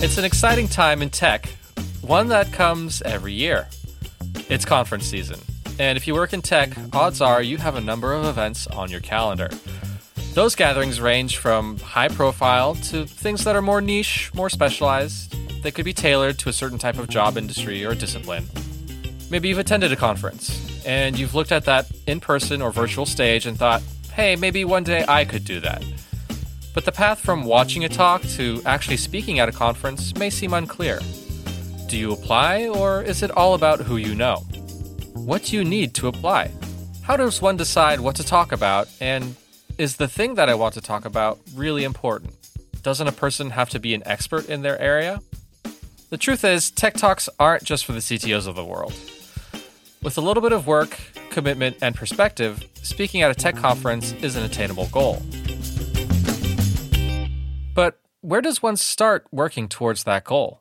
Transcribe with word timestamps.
It's 0.00 0.16
an 0.16 0.24
exciting 0.24 0.68
time 0.68 1.02
in 1.02 1.10
tech, 1.10 1.48
one 2.02 2.28
that 2.28 2.52
comes 2.52 3.02
every 3.02 3.32
year. 3.32 3.66
It's 4.48 4.64
conference 4.64 5.06
season, 5.06 5.40
and 5.80 5.98
if 5.98 6.06
you 6.06 6.14
work 6.14 6.32
in 6.32 6.40
tech, 6.40 6.70
odds 6.92 7.20
are 7.20 7.42
you 7.42 7.56
have 7.56 7.74
a 7.74 7.80
number 7.80 8.12
of 8.12 8.24
events 8.24 8.68
on 8.68 8.92
your 8.92 9.00
calendar. 9.00 9.50
Those 10.34 10.54
gatherings 10.54 11.00
range 11.00 11.38
from 11.38 11.78
high 11.78 12.06
profile 12.06 12.76
to 12.76 13.06
things 13.06 13.42
that 13.42 13.56
are 13.56 13.60
more 13.60 13.80
niche, 13.80 14.30
more 14.34 14.48
specialized. 14.48 15.34
They 15.64 15.72
could 15.72 15.84
be 15.84 15.92
tailored 15.92 16.38
to 16.38 16.48
a 16.48 16.52
certain 16.52 16.78
type 16.78 17.00
of 17.00 17.08
job 17.08 17.36
industry 17.36 17.84
or 17.84 17.96
discipline. 17.96 18.46
Maybe 19.30 19.48
you've 19.48 19.58
attended 19.58 19.90
a 19.90 19.96
conference 19.96 20.86
and 20.86 21.18
you've 21.18 21.34
looked 21.34 21.50
at 21.50 21.64
that 21.64 21.90
in 22.06 22.20
person 22.20 22.62
or 22.62 22.70
virtual 22.70 23.04
stage 23.04 23.46
and 23.46 23.58
thought, 23.58 23.82
hey, 24.12 24.36
maybe 24.36 24.64
one 24.64 24.84
day 24.84 25.04
I 25.08 25.24
could 25.24 25.44
do 25.44 25.58
that. 25.58 25.82
But 26.78 26.84
the 26.84 26.92
path 26.92 27.18
from 27.18 27.42
watching 27.42 27.84
a 27.84 27.88
talk 27.88 28.22
to 28.36 28.62
actually 28.64 28.98
speaking 28.98 29.40
at 29.40 29.48
a 29.48 29.52
conference 29.52 30.14
may 30.14 30.30
seem 30.30 30.52
unclear. 30.54 31.00
Do 31.88 31.96
you 31.98 32.12
apply, 32.12 32.68
or 32.68 33.02
is 33.02 33.24
it 33.24 33.32
all 33.32 33.54
about 33.54 33.80
who 33.80 33.96
you 33.96 34.14
know? 34.14 34.44
What 35.12 35.42
do 35.42 35.56
you 35.56 35.64
need 35.64 35.92
to 35.94 36.06
apply? 36.06 36.52
How 37.02 37.16
does 37.16 37.42
one 37.42 37.56
decide 37.56 37.98
what 37.98 38.14
to 38.14 38.24
talk 38.24 38.52
about, 38.52 38.88
and 39.00 39.34
is 39.76 39.96
the 39.96 40.06
thing 40.06 40.36
that 40.36 40.48
I 40.48 40.54
want 40.54 40.74
to 40.74 40.80
talk 40.80 41.04
about 41.04 41.40
really 41.52 41.82
important? 41.82 42.34
Doesn't 42.80 43.08
a 43.08 43.10
person 43.10 43.50
have 43.50 43.70
to 43.70 43.80
be 43.80 43.92
an 43.92 44.04
expert 44.06 44.48
in 44.48 44.62
their 44.62 44.80
area? 44.80 45.20
The 46.10 46.16
truth 46.16 46.44
is, 46.44 46.70
tech 46.70 46.94
talks 46.94 47.28
aren't 47.40 47.64
just 47.64 47.86
for 47.86 47.92
the 47.92 47.98
CTOs 47.98 48.46
of 48.46 48.54
the 48.54 48.64
world. 48.64 48.94
With 50.00 50.16
a 50.16 50.20
little 50.20 50.44
bit 50.44 50.52
of 50.52 50.68
work, 50.68 50.96
commitment, 51.30 51.78
and 51.82 51.96
perspective, 51.96 52.64
speaking 52.82 53.22
at 53.22 53.32
a 53.32 53.34
tech 53.34 53.56
conference 53.56 54.12
is 54.22 54.36
an 54.36 54.44
attainable 54.44 54.86
goal. 54.92 55.20
But 58.28 58.32
where 58.32 58.40
does 58.42 58.62
one 58.62 58.76
start 58.76 59.26
working 59.32 59.68
towards 59.68 60.04
that 60.04 60.24
goal? 60.24 60.60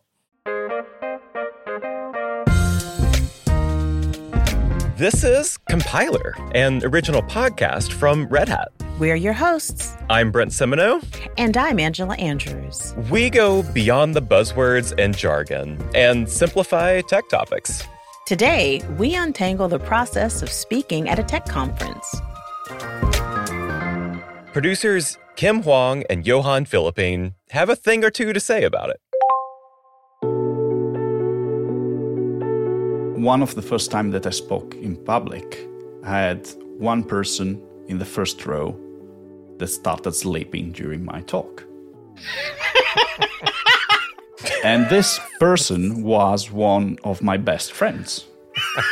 This 4.96 5.24
is 5.24 5.58
Compiler, 5.70 6.36
an 6.56 6.82
original 6.84 7.22
podcast 7.22 7.92
from 7.92 8.28
Red 8.28 8.48
Hat. 8.48 8.70
We're 9.00 9.16
your 9.16 9.34
hosts. 9.34 9.96
I'm 10.10 10.32
Brent 10.32 10.52
Simoneaux. 10.52 11.04
And 11.38 11.58
I'm 11.58 11.78
Angela 11.80 12.16
Andrews. 12.16 12.96
We 13.12 13.30
go 13.30 13.64
beyond 13.74 14.16
the 14.16 14.22
buzzwords 14.22 14.94
and 14.98 15.16
jargon 15.16 15.78
and 15.94 16.30
simplify 16.30 17.02
tech 17.02 17.28
topics. 17.30 17.84
Today, 18.26 18.82
we 18.98 19.16
untangle 19.16 19.68
the 19.68 19.80
process 19.80 20.42
of 20.42 20.50
speaking 20.50 21.10
at 21.10 21.20
a 21.20 21.24
tech 21.24 21.46
conference. 21.46 22.22
Producers 24.58 25.20
Kim 25.36 25.62
Huang 25.62 26.04
and 26.10 26.26
Johan 26.26 26.66
Philippine 26.66 27.36
have 27.52 27.70
a 27.70 27.76
thing 27.76 28.04
or 28.04 28.10
two 28.10 28.34
to 28.34 28.40
say 28.40 28.64
about 28.64 28.90
it. 28.90 29.00
One 33.22 33.44
of 33.44 33.54
the 33.54 33.62
first 33.62 33.92
time 33.92 34.10
that 34.10 34.26
I 34.26 34.32
spoke 34.32 34.74
in 34.74 34.96
public, 35.06 35.60
I 36.04 36.22
had 36.22 36.50
one 36.80 37.04
person 37.04 37.62
in 37.88 38.00
the 38.00 38.06
first 38.06 38.48
row 38.48 38.76
that 39.60 39.68
started 39.68 40.14
sleeping 40.14 40.72
during 40.72 41.06
my 41.06 41.22
talk. 41.22 41.64
and 44.64 44.90
this 44.90 45.20
person 45.40 46.02
was 46.02 46.50
one 46.50 46.98
of 47.04 47.22
my 47.22 47.38
best 47.38 47.74
friends. 47.74 48.26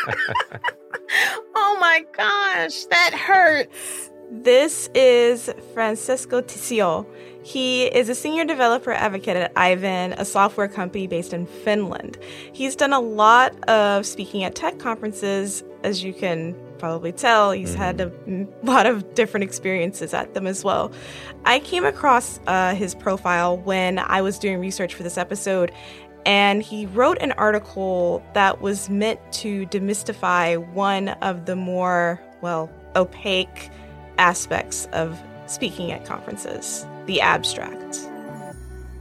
oh 1.56 1.78
my 1.82 2.04
gosh, 2.16 2.86
that 2.92 3.16
hurts. 3.16 4.12
This 4.32 4.90
is 4.96 5.52
Francesco 5.76 6.42
Tiso. 6.42 7.06
He 7.44 7.86
is 7.86 8.10
a 8.10 8.16
senior 8.16 8.44
developer 8.44 8.92
advocate 8.92 9.38
at 9.38 9.54
Aiven, 9.54 10.16
a 10.18 10.26
software 10.26 10.68
company 10.68 11.06
based 11.06 11.32
in 11.32 11.46
Finland. 11.46 12.18
He's 12.52 12.76
done 12.76 12.92
a 12.92 13.00
lot 13.00 13.54
of 13.70 14.04
speaking 14.04 14.44
at 14.44 14.56
tech 14.56 14.80
conferences, 14.80 15.64
as 15.84 16.04
you 16.04 16.12
can 16.12 16.56
probably 16.80 17.12
tell. 17.12 17.52
He's 17.52 17.76
mm-hmm. 17.76 17.82
had 17.82 18.02
a 18.02 18.12
lot 18.64 18.88
of 18.88 19.14
different 19.14 19.44
experiences 19.44 20.12
at 20.12 20.34
them 20.34 20.48
as 20.48 20.64
well. 20.64 20.92
I 21.46 21.60
came 21.60 21.86
across 21.86 22.40
uh, 22.48 22.74
his 22.74 22.96
profile 22.96 23.58
when 23.58 24.00
I 24.00 24.24
was 24.24 24.40
doing 24.40 24.60
research 24.60 24.96
for 24.96 25.04
this 25.04 25.20
episode, 25.20 25.72
and 26.26 26.64
he 26.64 26.88
wrote 26.88 27.20
an 27.22 27.32
article 27.34 28.24
that 28.34 28.60
was 28.60 28.90
meant 28.90 29.20
to 29.34 29.68
demystify 29.68 30.58
one 30.74 31.10
of 31.10 31.46
the 31.46 31.56
more, 31.56 32.20
well, 32.42 32.72
opaque 32.96 33.70
aspects 34.18 34.88
of 34.94 35.22
speaking 35.48 35.92
at 35.92 36.06
conferences 36.06 36.86
the 37.06 37.22
abstract. 37.22 38.00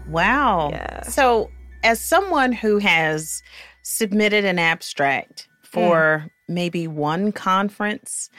Wow. 0.09 0.71
Yeah. 0.71 1.03
So, 1.05 1.51
as 1.83 2.01
someone 2.01 2.53
who 2.53 2.79
has 2.79 3.43
submitted 3.83 4.45
an 4.45 4.59
abstract 4.59 5.49
for 5.63 6.25
mm. 6.25 6.31
maybe 6.49 6.87
one 6.87 7.33
conference 7.33 8.31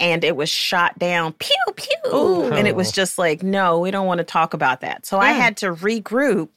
and 0.00 0.24
it 0.24 0.36
was 0.36 0.48
shot 0.48 0.98
down 0.98 1.32
pew 1.34 1.56
pew 1.76 2.14
Ooh. 2.14 2.52
and 2.52 2.66
it 2.66 2.76
was 2.76 2.90
just 2.90 3.16
like 3.16 3.42
no 3.42 3.78
we 3.78 3.90
don't 3.90 4.06
want 4.06 4.18
to 4.18 4.24
talk 4.24 4.52
about 4.54 4.80
that 4.80 5.06
so 5.06 5.16
mm. 5.16 5.20
i 5.20 5.32
had 5.32 5.56
to 5.56 5.72
regroup 5.72 6.48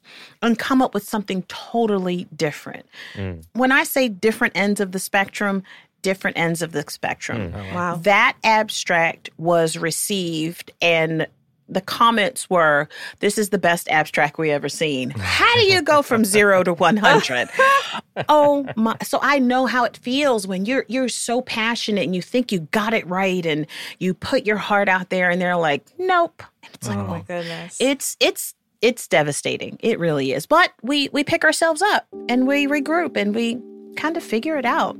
and 0.41 0.57
come 0.57 0.81
up 0.81 0.93
with 0.93 1.03
something 1.03 1.43
totally 1.43 2.27
different 2.35 2.85
mm. 3.13 3.43
when 3.53 3.71
i 3.71 3.83
say 3.83 4.09
different 4.09 4.55
ends 4.57 4.79
of 4.79 4.91
the 4.91 4.99
spectrum 4.99 5.63
different 6.01 6.37
ends 6.37 6.61
of 6.61 6.71
the 6.71 6.83
spectrum. 6.89 7.51
Mm. 7.51 7.73
wow. 7.73 7.95
That 7.95 8.37
abstract 8.43 9.29
was 9.37 9.77
received 9.77 10.71
and 10.81 11.27
the 11.69 11.81
comments 11.81 12.49
were 12.49 12.87
this 13.19 13.37
is 13.37 13.49
the 13.49 13.57
best 13.57 13.89
abstract 13.89 14.37
we 14.37 14.51
ever 14.51 14.69
seen. 14.69 15.09
How 15.11 15.53
do 15.55 15.61
you 15.61 15.81
go 15.81 16.01
from 16.01 16.23
0 16.23 16.63
to 16.63 16.73
100 16.73 17.49
oh 18.29 18.65
my 18.75 18.95
so 19.03 19.19
i 19.21 19.37
know 19.37 19.65
how 19.65 19.83
it 19.83 19.97
feels 19.97 20.47
when 20.47 20.65
you're 20.65 20.85
you're 20.87 21.09
so 21.09 21.41
passionate 21.41 22.03
and 22.03 22.15
you 22.15 22.21
think 22.21 22.51
you 22.51 22.61
got 22.71 22.93
it 22.93 23.05
right 23.07 23.45
and 23.45 23.67
you 23.99 24.13
put 24.13 24.45
your 24.45 24.57
heart 24.57 24.89
out 24.89 25.09
there 25.09 25.29
and 25.29 25.41
they're 25.41 25.57
like 25.57 25.85
nope. 25.99 26.41
And 26.63 26.73
it's 26.73 26.87
like 26.87 26.97
oh 26.97 27.07
my 27.07 27.21
goodness. 27.21 27.77
it's 27.79 28.17
it's 28.19 28.55
it's 28.81 29.07
devastating. 29.07 29.77
It 29.81 29.99
really 29.99 30.33
is. 30.33 30.45
But 30.45 30.71
we 30.81 31.09
we 31.09 31.23
pick 31.23 31.43
ourselves 31.43 31.81
up 31.81 32.07
and 32.29 32.47
we 32.47 32.67
regroup 32.67 33.17
and 33.17 33.33
we 33.33 33.59
kind 33.95 34.15
of 34.17 34.23
figure 34.23 34.57
it 34.57 34.65
out 34.65 34.95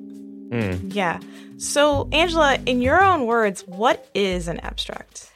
Mm. 0.50 0.94
Yeah. 0.94 1.20
So, 1.58 2.08
Angela, 2.12 2.60
in 2.66 2.82
your 2.82 3.04
own 3.04 3.26
words, 3.26 3.64
what 3.68 4.08
is 4.14 4.48
an 4.48 4.60
abstract? 4.60 5.32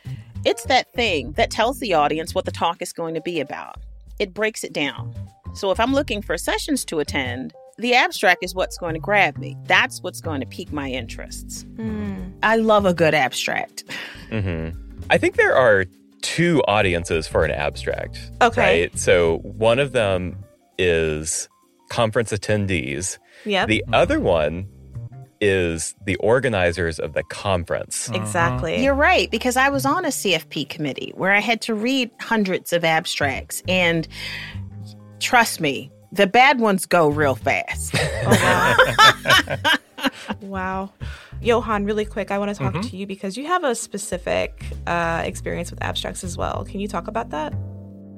It's 0.45 0.63
that 0.65 0.91
thing 0.93 1.33
that 1.33 1.51
tells 1.51 1.79
the 1.79 1.93
audience 1.93 2.33
what 2.33 2.45
the 2.45 2.51
talk 2.51 2.81
is 2.81 2.93
going 2.93 3.15
to 3.15 3.21
be 3.21 3.39
about. 3.39 3.77
It 4.19 4.33
breaks 4.33 4.63
it 4.63 4.73
down. 4.73 5.13
So, 5.53 5.71
if 5.71 5.79
I'm 5.79 5.93
looking 5.93 6.21
for 6.21 6.37
sessions 6.37 6.85
to 6.85 6.99
attend, 6.99 7.53
the 7.77 7.95
abstract 7.95 8.43
is 8.43 8.53
what's 8.53 8.77
going 8.77 8.93
to 8.93 8.99
grab 8.99 9.37
me. 9.37 9.57
That's 9.65 10.01
what's 10.01 10.21
going 10.21 10.41
to 10.41 10.47
pique 10.47 10.71
my 10.71 10.89
interests. 10.89 11.65
Mm. 11.75 12.33
I 12.43 12.57
love 12.57 12.85
a 12.85 12.93
good 12.93 13.13
abstract. 13.13 13.83
Mm-hmm. 14.29 14.77
I 15.09 15.17
think 15.17 15.35
there 15.35 15.55
are 15.55 15.85
two 16.21 16.61
audiences 16.67 17.27
for 17.27 17.43
an 17.43 17.51
abstract. 17.51 18.31
Okay. 18.41 18.81
Right? 18.81 18.99
So, 18.99 19.39
one 19.39 19.79
of 19.79 19.91
them 19.91 20.37
is 20.77 21.49
conference 21.89 22.31
attendees. 22.31 23.17
Yeah. 23.43 23.65
The 23.65 23.83
other 23.91 24.19
one 24.19 24.67
is 25.41 25.95
the 26.05 26.15
organizers 26.17 26.99
of 26.99 27.13
the 27.13 27.23
conference. 27.23 28.09
Exactly. 28.13 28.81
You're 28.83 28.93
right, 28.93 29.29
because 29.31 29.57
I 29.57 29.69
was 29.69 29.85
on 29.85 30.05
a 30.05 30.09
CFP 30.09 30.69
committee 30.69 31.11
where 31.15 31.31
I 31.31 31.39
had 31.39 31.61
to 31.63 31.73
read 31.73 32.11
hundreds 32.21 32.71
of 32.71 32.85
abstracts. 32.85 33.63
And 33.67 34.07
trust 35.19 35.59
me, 35.59 35.91
the 36.11 36.27
bad 36.27 36.59
ones 36.59 36.85
go 36.85 37.09
real 37.09 37.35
fast. 37.35 37.95
oh, 37.97 38.77
wow. 39.59 40.09
wow. 40.41 40.93
Johan, 41.41 41.85
really 41.85 42.05
quick, 42.05 42.29
I 42.29 42.37
want 42.37 42.49
to 42.49 42.55
talk 42.55 42.73
mm-hmm. 42.73 42.89
to 42.89 42.97
you 42.97 43.07
because 43.07 43.35
you 43.35 43.47
have 43.47 43.63
a 43.63 43.73
specific 43.73 44.63
uh, 44.85 45.23
experience 45.25 45.71
with 45.71 45.81
abstracts 45.81 46.23
as 46.23 46.37
well. 46.37 46.65
Can 46.69 46.79
you 46.79 46.87
talk 46.87 47.07
about 47.07 47.31
that? 47.31 47.53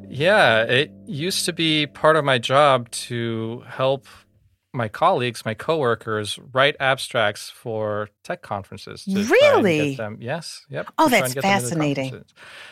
Yeah, 0.09 0.63
it 0.63 0.91
used 1.05 1.45
to 1.45 1.53
be 1.53 1.87
part 1.87 2.17
of 2.17 2.25
my 2.25 2.37
job 2.37 2.91
to 2.91 3.63
help 3.67 4.07
my 4.73 4.87
colleagues, 4.87 5.45
my 5.45 5.53
coworkers, 5.53 6.39
write 6.51 6.75
abstracts 6.79 7.49
for 7.49 8.09
tech 8.23 8.41
conferences. 8.41 9.05
really? 9.07 9.95
them. 9.95 10.17
Yes. 10.19 10.65
Yep. 10.69 10.87
Oh, 10.97 11.09
that's 11.09 11.33
fascinating. 11.35 12.25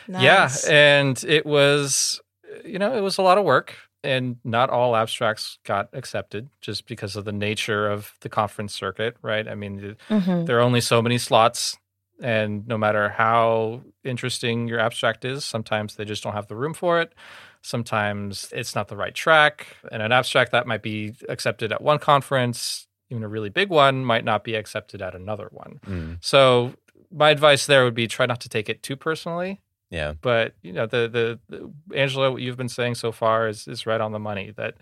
Nice. 0.08 0.22
Yeah, 0.22 0.72
and 0.72 1.22
it 1.24 1.46
was, 1.46 2.20
you 2.64 2.78
know, 2.78 2.94
it 2.96 3.00
was 3.00 3.18
a 3.18 3.22
lot 3.22 3.38
of 3.38 3.44
work, 3.44 3.76
and 4.02 4.36
not 4.44 4.68
all 4.68 4.96
abstracts 4.96 5.58
got 5.64 5.88
accepted 5.92 6.48
just 6.60 6.86
because 6.86 7.14
of 7.14 7.24
the 7.24 7.32
nature 7.32 7.88
of 7.88 8.12
the 8.20 8.28
conference 8.28 8.74
circuit, 8.74 9.16
right? 9.22 9.46
I 9.46 9.54
mean, 9.54 9.96
mm-hmm. 10.10 10.44
there 10.44 10.58
are 10.58 10.62
only 10.62 10.80
so 10.80 11.00
many 11.00 11.18
slots. 11.18 11.78
And 12.20 12.68
no 12.68 12.78
matter 12.78 13.08
how 13.08 13.80
interesting 14.04 14.68
your 14.68 14.78
abstract 14.78 15.24
is, 15.24 15.44
sometimes 15.44 15.96
they 15.96 16.04
just 16.04 16.22
don't 16.22 16.34
have 16.34 16.46
the 16.46 16.54
room 16.54 16.72
for 16.72 17.00
it 17.00 17.12
Sometimes 17.62 18.48
it's 18.52 18.74
not 18.74 18.88
the 18.88 18.96
right 18.96 19.14
track. 19.14 19.66
And 19.90 20.02
an 20.02 20.12
abstract 20.12 20.52
that 20.52 20.66
might 20.66 20.82
be 20.82 21.14
accepted 21.28 21.72
at 21.72 21.80
one 21.80 21.98
conference, 21.98 22.86
even 23.08 23.22
a 23.22 23.28
really 23.28 23.48
big 23.48 23.70
one, 23.70 24.04
might 24.04 24.24
not 24.24 24.44
be 24.44 24.54
accepted 24.54 25.00
at 25.00 25.14
another 25.14 25.48
one. 25.52 25.80
Mm. 25.86 26.18
So 26.20 26.74
my 27.10 27.30
advice 27.30 27.66
there 27.66 27.84
would 27.84 27.94
be 27.94 28.06
try 28.06 28.26
not 28.26 28.40
to 28.40 28.48
take 28.48 28.68
it 28.68 28.82
too 28.82 28.96
personally. 28.96 29.60
Yeah. 29.90 30.14
But 30.20 30.54
you 30.62 30.72
know, 30.72 30.86
the, 30.86 31.38
the 31.48 31.56
the 31.56 31.96
Angela, 31.96 32.32
what 32.32 32.40
you've 32.40 32.56
been 32.56 32.70
saying 32.70 32.94
so 32.94 33.12
far 33.12 33.46
is 33.46 33.68
is 33.68 33.86
right 33.86 34.00
on 34.00 34.12
the 34.12 34.18
money. 34.18 34.52
That 34.56 34.74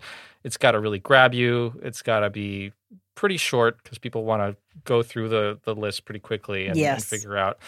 it's 0.43 0.57
got 0.57 0.71
to 0.71 0.79
really 0.79 0.99
grab 0.99 1.33
you. 1.33 1.79
It's 1.83 2.01
got 2.01 2.21
to 2.21 2.29
be 2.29 2.71
pretty 3.13 3.37
short 3.37 3.83
because 3.83 3.97
people 3.97 4.23
want 4.23 4.41
to 4.41 4.57
go 4.85 5.03
through 5.03 5.27
the 5.29 5.59
the 5.63 5.75
list 5.75 6.05
pretty 6.05 6.21
quickly 6.21 6.67
and, 6.67 6.77
and 6.77 7.03
figure 7.03 7.37
out 7.37 7.59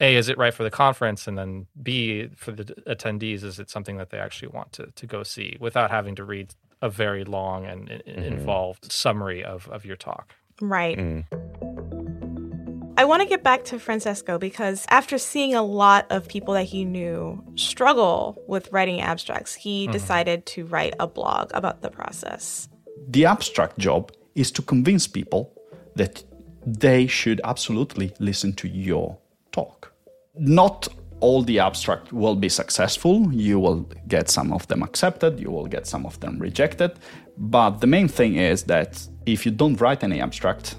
a 0.00 0.16
is 0.16 0.28
it 0.28 0.38
right 0.38 0.54
for 0.54 0.62
the 0.62 0.70
conference, 0.70 1.26
and 1.26 1.36
then 1.36 1.66
b 1.82 2.28
for 2.36 2.52
the 2.52 2.64
attendees 2.86 3.42
is 3.42 3.58
it 3.58 3.70
something 3.70 3.96
that 3.96 4.10
they 4.10 4.18
actually 4.18 4.48
want 4.48 4.72
to 4.72 4.86
to 4.94 5.06
go 5.06 5.22
see 5.22 5.56
without 5.60 5.90
having 5.90 6.14
to 6.16 6.24
read 6.24 6.54
a 6.80 6.88
very 6.88 7.24
long 7.24 7.66
and, 7.66 7.90
and 7.90 8.24
involved 8.24 8.90
summary 8.90 9.42
of 9.44 9.68
of 9.68 9.84
your 9.84 9.96
talk. 9.96 10.34
Right. 10.60 10.98
Mm. 10.98 11.24
I 12.98 13.04
want 13.04 13.22
to 13.22 13.28
get 13.28 13.44
back 13.44 13.62
to 13.66 13.78
Francesco 13.78 14.38
because 14.38 14.84
after 14.90 15.18
seeing 15.18 15.54
a 15.54 15.62
lot 15.62 16.06
of 16.10 16.26
people 16.26 16.54
that 16.54 16.64
he 16.64 16.84
knew 16.84 17.40
struggle 17.54 18.42
with 18.48 18.72
writing 18.72 19.00
abstracts, 19.00 19.54
he 19.54 19.86
decided 19.86 20.46
to 20.46 20.64
write 20.64 20.94
a 20.98 21.06
blog 21.06 21.52
about 21.54 21.80
the 21.80 21.90
process. 21.90 22.68
The 23.06 23.24
abstract 23.24 23.78
job 23.78 24.10
is 24.34 24.50
to 24.50 24.62
convince 24.62 25.06
people 25.06 25.52
that 25.94 26.24
they 26.66 27.06
should 27.06 27.40
absolutely 27.44 28.12
listen 28.18 28.52
to 28.54 28.66
your 28.66 29.16
talk. 29.52 29.92
Not 30.34 30.88
all 31.20 31.42
the 31.42 31.58
abstract 31.58 32.12
will 32.12 32.36
be 32.36 32.48
successful. 32.48 33.32
You 33.32 33.58
will 33.58 33.80
get 34.06 34.28
some 34.30 34.52
of 34.52 34.66
them 34.68 34.82
accepted, 34.82 35.40
you 35.40 35.50
will 35.50 35.66
get 35.66 35.86
some 35.86 36.06
of 36.06 36.18
them 36.20 36.38
rejected. 36.38 36.92
But 37.36 37.80
the 37.80 37.86
main 37.86 38.08
thing 38.08 38.36
is 38.36 38.64
that 38.64 39.06
if 39.26 39.44
you 39.46 39.52
don't 39.52 39.80
write 39.80 40.04
any 40.04 40.20
abstract, 40.20 40.76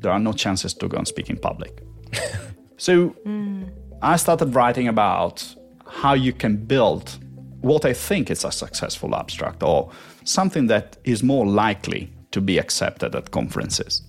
there 0.00 0.12
are 0.12 0.18
no 0.18 0.32
chances 0.32 0.74
to 0.74 0.88
go 0.88 0.98
and 0.98 1.06
speak 1.06 1.30
in 1.30 1.36
public. 1.36 1.82
so 2.76 3.08
hmm. 3.08 3.64
I 4.00 4.16
started 4.16 4.54
writing 4.54 4.88
about 4.88 5.54
how 5.86 6.14
you 6.14 6.32
can 6.32 6.56
build 6.56 7.18
what 7.60 7.84
I 7.84 7.92
think 7.92 8.30
is 8.30 8.44
a 8.44 8.52
successful 8.52 9.14
abstract 9.14 9.62
or 9.62 9.90
something 10.24 10.68
that 10.68 10.96
is 11.04 11.22
more 11.22 11.46
likely 11.46 12.12
to 12.30 12.40
be 12.40 12.58
accepted 12.58 13.14
at 13.14 13.30
conferences. 13.30 14.02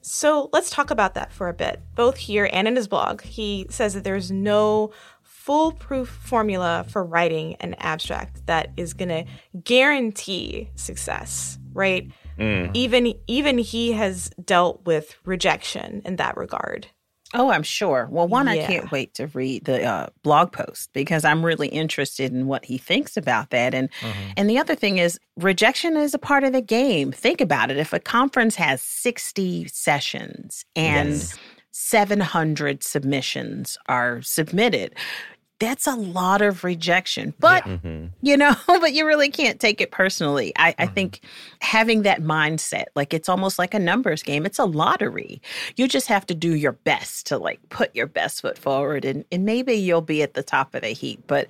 So 0.00 0.48
let's 0.52 0.70
talk 0.70 0.90
about 0.90 1.14
that 1.14 1.32
for 1.32 1.48
a 1.48 1.54
bit. 1.54 1.80
Both 1.94 2.16
here 2.16 2.48
and 2.52 2.68
in 2.68 2.76
his 2.76 2.88
blog, 2.88 3.22
he 3.22 3.66
says 3.68 3.94
that 3.94 4.04
there's 4.04 4.30
no 4.30 4.92
foolproof 5.22 6.08
formula 6.08 6.84
for 6.88 7.04
writing 7.04 7.56
an 7.60 7.74
abstract 7.78 8.46
that 8.46 8.70
is 8.76 8.94
going 8.94 9.08
to 9.08 9.24
guarantee 9.64 10.70
success, 10.74 11.58
right? 11.72 12.10
Mm. 12.38 12.70
Even 12.74 13.14
even 13.26 13.58
he 13.58 13.92
has 13.92 14.30
dealt 14.44 14.84
with 14.86 15.16
rejection 15.24 16.02
in 16.04 16.16
that 16.16 16.36
regard. 16.36 16.86
Oh, 17.32 17.50
I'm 17.50 17.62
sure. 17.62 18.08
Well, 18.10 18.26
one, 18.26 18.48
I 18.48 18.56
can't 18.66 18.90
wait 18.90 19.14
to 19.14 19.28
read 19.28 19.64
the 19.64 19.84
uh, 19.84 20.08
blog 20.22 20.50
post 20.52 20.90
because 20.92 21.24
I'm 21.24 21.44
really 21.44 21.68
interested 21.68 22.32
in 22.32 22.46
what 22.46 22.64
he 22.64 22.76
thinks 22.76 23.16
about 23.16 23.50
that. 23.50 23.72
And 23.72 23.88
and 24.36 24.50
the 24.50 24.58
other 24.58 24.74
thing 24.74 24.98
is, 24.98 25.18
rejection 25.36 25.96
is 25.96 26.12
a 26.12 26.18
part 26.18 26.42
of 26.42 26.52
the 26.52 26.60
game. 26.60 27.12
Think 27.12 27.40
about 27.40 27.70
it. 27.70 27.76
If 27.76 27.92
a 27.92 28.00
conference 28.00 28.56
has 28.56 28.82
60 28.82 29.68
sessions 29.68 30.64
and 30.74 31.22
700 31.70 32.82
submissions 32.82 33.78
are 33.86 34.22
submitted, 34.22 34.96
that's 35.60 35.86
a 35.86 35.94
lot 35.94 36.42
of 36.42 36.64
rejection. 36.64 37.34
But 37.38 37.64
mm-hmm. 37.64 38.06
you 38.22 38.36
know, 38.36 38.56
but 38.66 38.92
you 38.92 39.06
really 39.06 39.30
can't 39.30 39.60
take 39.60 39.80
it 39.80 39.92
personally. 39.92 40.52
I, 40.56 40.74
I 40.78 40.86
mm-hmm. 40.86 40.94
think 40.94 41.20
having 41.60 42.02
that 42.02 42.22
mindset, 42.22 42.86
like 42.96 43.14
it's 43.14 43.28
almost 43.28 43.58
like 43.58 43.74
a 43.74 43.78
numbers 43.78 44.22
game, 44.24 44.44
it's 44.44 44.58
a 44.58 44.64
lottery. 44.64 45.40
You 45.76 45.86
just 45.86 46.08
have 46.08 46.26
to 46.26 46.34
do 46.34 46.54
your 46.56 46.72
best 46.72 47.26
to 47.28 47.38
like 47.38 47.60
put 47.68 47.94
your 47.94 48.08
best 48.08 48.40
foot 48.40 48.58
forward, 48.58 49.04
and, 49.04 49.24
and 49.30 49.44
maybe 49.44 49.74
you'll 49.74 50.00
be 50.00 50.22
at 50.22 50.34
the 50.34 50.42
top 50.42 50.74
of 50.74 50.82
the 50.82 50.88
heap. 50.88 51.22
But 51.28 51.46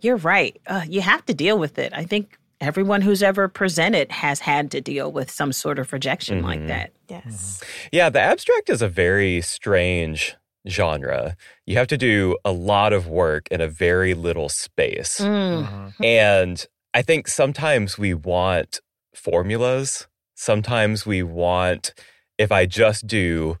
you're 0.00 0.16
right. 0.16 0.56
Uh, 0.66 0.82
you 0.88 1.00
have 1.00 1.24
to 1.26 1.34
deal 1.34 1.58
with 1.58 1.78
it. 1.78 1.92
I 1.94 2.04
think 2.04 2.38
everyone 2.60 3.02
who's 3.02 3.22
ever 3.22 3.48
presented 3.48 4.12
has 4.12 4.40
had 4.40 4.70
to 4.70 4.80
deal 4.80 5.10
with 5.10 5.30
some 5.30 5.52
sort 5.52 5.78
of 5.78 5.92
rejection 5.92 6.42
like 6.42 6.58
mm-hmm. 6.58 6.68
that. 6.68 6.92
Yes. 7.08 7.62
Yeah, 7.92 8.10
the 8.10 8.20
abstract 8.20 8.70
is 8.70 8.82
a 8.82 8.88
very 8.88 9.40
strange 9.40 10.36
genre. 10.68 11.36
You 11.66 11.76
have 11.76 11.86
to 11.88 11.96
do 11.96 12.36
a 12.44 12.52
lot 12.52 12.92
of 12.92 13.06
work 13.06 13.48
in 13.50 13.60
a 13.60 13.68
very 13.68 14.14
little 14.14 14.48
space. 14.48 15.20
Mm. 15.20 15.94
And 16.02 16.66
I 16.92 17.02
think 17.02 17.28
sometimes 17.28 17.98
we 17.98 18.14
want 18.14 18.80
formulas. 19.14 20.06
Sometimes 20.34 21.06
we 21.06 21.22
want, 21.22 21.94
if 22.38 22.50
I 22.50 22.66
just 22.66 23.06
do 23.06 23.58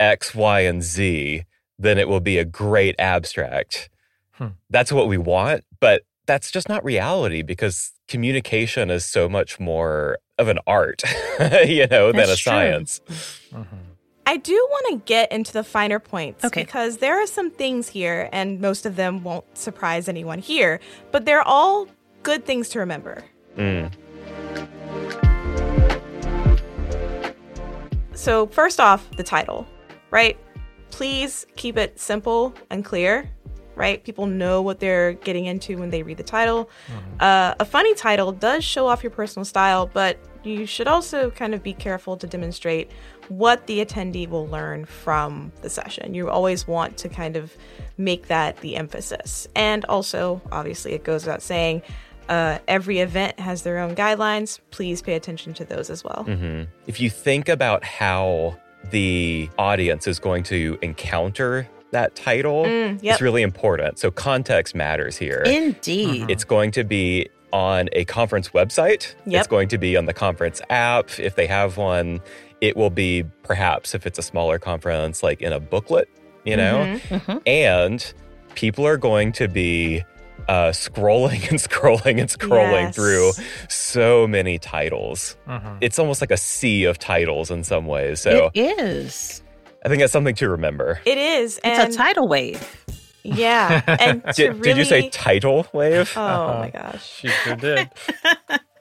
X, 0.00 0.34
Y, 0.34 0.60
and 0.60 0.82
Z, 0.82 1.44
then 1.78 1.98
it 1.98 2.08
will 2.08 2.20
be 2.20 2.38
a 2.38 2.44
great 2.44 2.94
abstract. 2.98 3.88
Hmm. 4.32 4.48
That's 4.70 4.92
what 4.92 5.08
we 5.08 5.18
want. 5.18 5.64
But 5.80 6.02
that's 6.26 6.50
just 6.50 6.68
not 6.68 6.84
reality 6.84 7.42
because 7.42 7.92
communication 8.06 8.90
is 8.90 9.04
so 9.04 9.28
much 9.28 9.58
more 9.58 10.18
of 10.38 10.48
an 10.48 10.58
art, 10.66 11.02
you 11.66 11.86
know, 11.86 12.12
than 12.12 12.22
a 12.22 12.26
true. 12.26 12.36
science. 12.36 13.00
I 14.28 14.36
do 14.36 14.52
want 14.52 14.86
to 14.90 15.06
get 15.06 15.32
into 15.32 15.54
the 15.54 15.64
finer 15.64 15.98
points 15.98 16.44
Okay. 16.44 16.60
because 16.62 16.98
there 16.98 17.18
are 17.18 17.26
some 17.26 17.50
things 17.50 17.88
here, 17.88 18.28
and 18.30 18.60
most 18.60 18.84
of 18.84 18.94
them 18.94 19.22
won't 19.24 19.46
surprise 19.56 20.06
anyone 20.06 20.38
here, 20.38 20.80
but 21.12 21.24
they're 21.24 21.40
all 21.40 21.88
good 22.24 22.44
things 22.44 22.68
to 22.70 22.78
remember. 22.78 23.24
Mm. 23.56 23.90
So, 28.12 28.48
first 28.48 28.80
off, 28.80 29.10
the 29.12 29.22
title, 29.22 29.66
right? 30.10 30.36
Please 30.90 31.46
keep 31.56 31.78
it 31.78 31.98
simple 31.98 32.52
and 32.68 32.84
clear, 32.84 33.30
right? 33.76 34.04
People 34.04 34.26
know 34.26 34.60
what 34.60 34.78
they're 34.78 35.14
getting 35.14 35.46
into 35.46 35.78
when 35.78 35.88
they 35.88 36.02
read 36.02 36.18
the 36.18 36.22
title. 36.22 36.68
Uh, 37.20 37.54
a 37.58 37.64
funny 37.64 37.94
title 37.94 38.32
does 38.32 38.62
show 38.62 38.88
off 38.88 39.02
your 39.02 39.10
personal 39.10 39.46
style, 39.46 39.86
but 39.86 40.18
you 40.44 40.66
should 40.66 40.86
also 40.86 41.30
kind 41.30 41.54
of 41.54 41.62
be 41.62 41.72
careful 41.72 42.16
to 42.16 42.26
demonstrate 42.26 42.90
what 43.28 43.66
the 43.66 43.84
attendee 43.84 44.28
will 44.28 44.46
learn 44.48 44.84
from 44.84 45.52
the 45.62 45.70
session. 45.70 46.14
You 46.14 46.30
always 46.30 46.66
want 46.66 46.96
to 46.98 47.08
kind 47.08 47.36
of 47.36 47.56
make 47.96 48.28
that 48.28 48.58
the 48.58 48.76
emphasis. 48.76 49.46
And 49.54 49.84
also, 49.86 50.40
obviously, 50.52 50.92
it 50.92 51.04
goes 51.04 51.24
without 51.24 51.42
saying, 51.42 51.82
uh, 52.28 52.58
every 52.68 52.98
event 53.00 53.38
has 53.40 53.62
their 53.62 53.78
own 53.78 53.94
guidelines. 53.94 54.60
Please 54.70 55.00
pay 55.02 55.14
attention 55.14 55.54
to 55.54 55.64
those 55.64 55.88
as 55.90 56.04
well. 56.04 56.24
hmm 56.24 56.62
If 56.86 57.00
you 57.00 57.08
think 57.10 57.48
about 57.48 57.84
how 57.84 58.58
the 58.90 59.48
audience 59.58 60.06
is 60.06 60.18
going 60.18 60.42
to 60.44 60.78
encounter 60.82 61.68
that 61.90 62.14
title, 62.14 62.64
Mm, 62.64 63.02
yep. 63.02 63.14
it's 63.14 63.22
really 63.22 63.42
important. 63.42 63.98
So 63.98 64.10
context 64.10 64.74
matters 64.74 65.16
here. 65.16 65.42
Indeed. 65.46 66.30
it's 66.30 66.44
going 66.44 66.70
to 66.72 66.84
be 66.84 67.28
on 67.50 67.88
a 67.94 68.04
conference 68.04 68.50
website. 68.50 69.14
Yep. 69.24 69.38
It's 69.40 69.48
going 69.48 69.68
to 69.68 69.78
be 69.78 69.96
on 69.96 70.04
the 70.04 70.12
conference 70.12 70.60
app 70.68 71.18
if 71.18 71.34
they 71.34 71.46
have 71.46 71.78
one. 71.78 72.20
It 72.60 72.76
will 72.76 72.90
be 72.90 73.24
perhaps 73.42 73.94
if 73.94 74.06
it's 74.06 74.18
a 74.18 74.22
smaller 74.22 74.58
conference, 74.58 75.22
like 75.22 75.40
in 75.42 75.52
a 75.52 75.60
booklet, 75.60 76.08
you 76.44 76.56
know? 76.56 76.98
Mhm. 77.08 77.42
And 77.46 78.12
people 78.54 78.86
are 78.86 78.96
going 78.96 79.32
to 79.32 79.48
be 79.48 80.04
uh, 80.48 80.70
scrolling 80.70 81.48
and 81.50 81.58
scrolling 81.68 82.18
and 82.20 82.28
scrolling 82.28 82.84
Yes. 82.86 82.94
through 82.96 83.32
so 83.68 84.26
many 84.26 84.58
titles. 84.58 85.36
Mhm. 85.46 85.78
It's 85.80 85.98
almost 85.98 86.20
like 86.20 86.30
a 86.30 86.36
sea 86.36 86.84
of 86.84 86.98
titles 86.98 87.50
in 87.50 87.64
some 87.64 87.86
ways. 87.86 88.20
So 88.20 88.50
it 88.54 88.80
is. 88.80 89.42
I 89.84 89.88
think 89.88 90.00
that's 90.00 90.12
something 90.12 90.34
to 90.36 90.48
remember. 90.48 91.00
It 91.04 91.18
is. 91.18 91.60
It's 91.62 91.94
a 91.94 91.96
tidal 91.96 92.26
wave. 92.28 92.84
Yeah. 93.24 93.82
And 94.00 94.22
to 94.34 94.52
Did, 94.54 94.62
did 94.62 94.76
you 94.78 94.84
say 94.84 94.96
really- 94.98 95.10
title 95.10 95.66
wave? 95.72 96.12
Oh 96.16 96.20
Uh-huh. 96.22 96.58
my 96.60 96.70
gosh. 96.70 97.08
She 97.20 97.28
sure 97.28 97.56
did. 97.56 97.90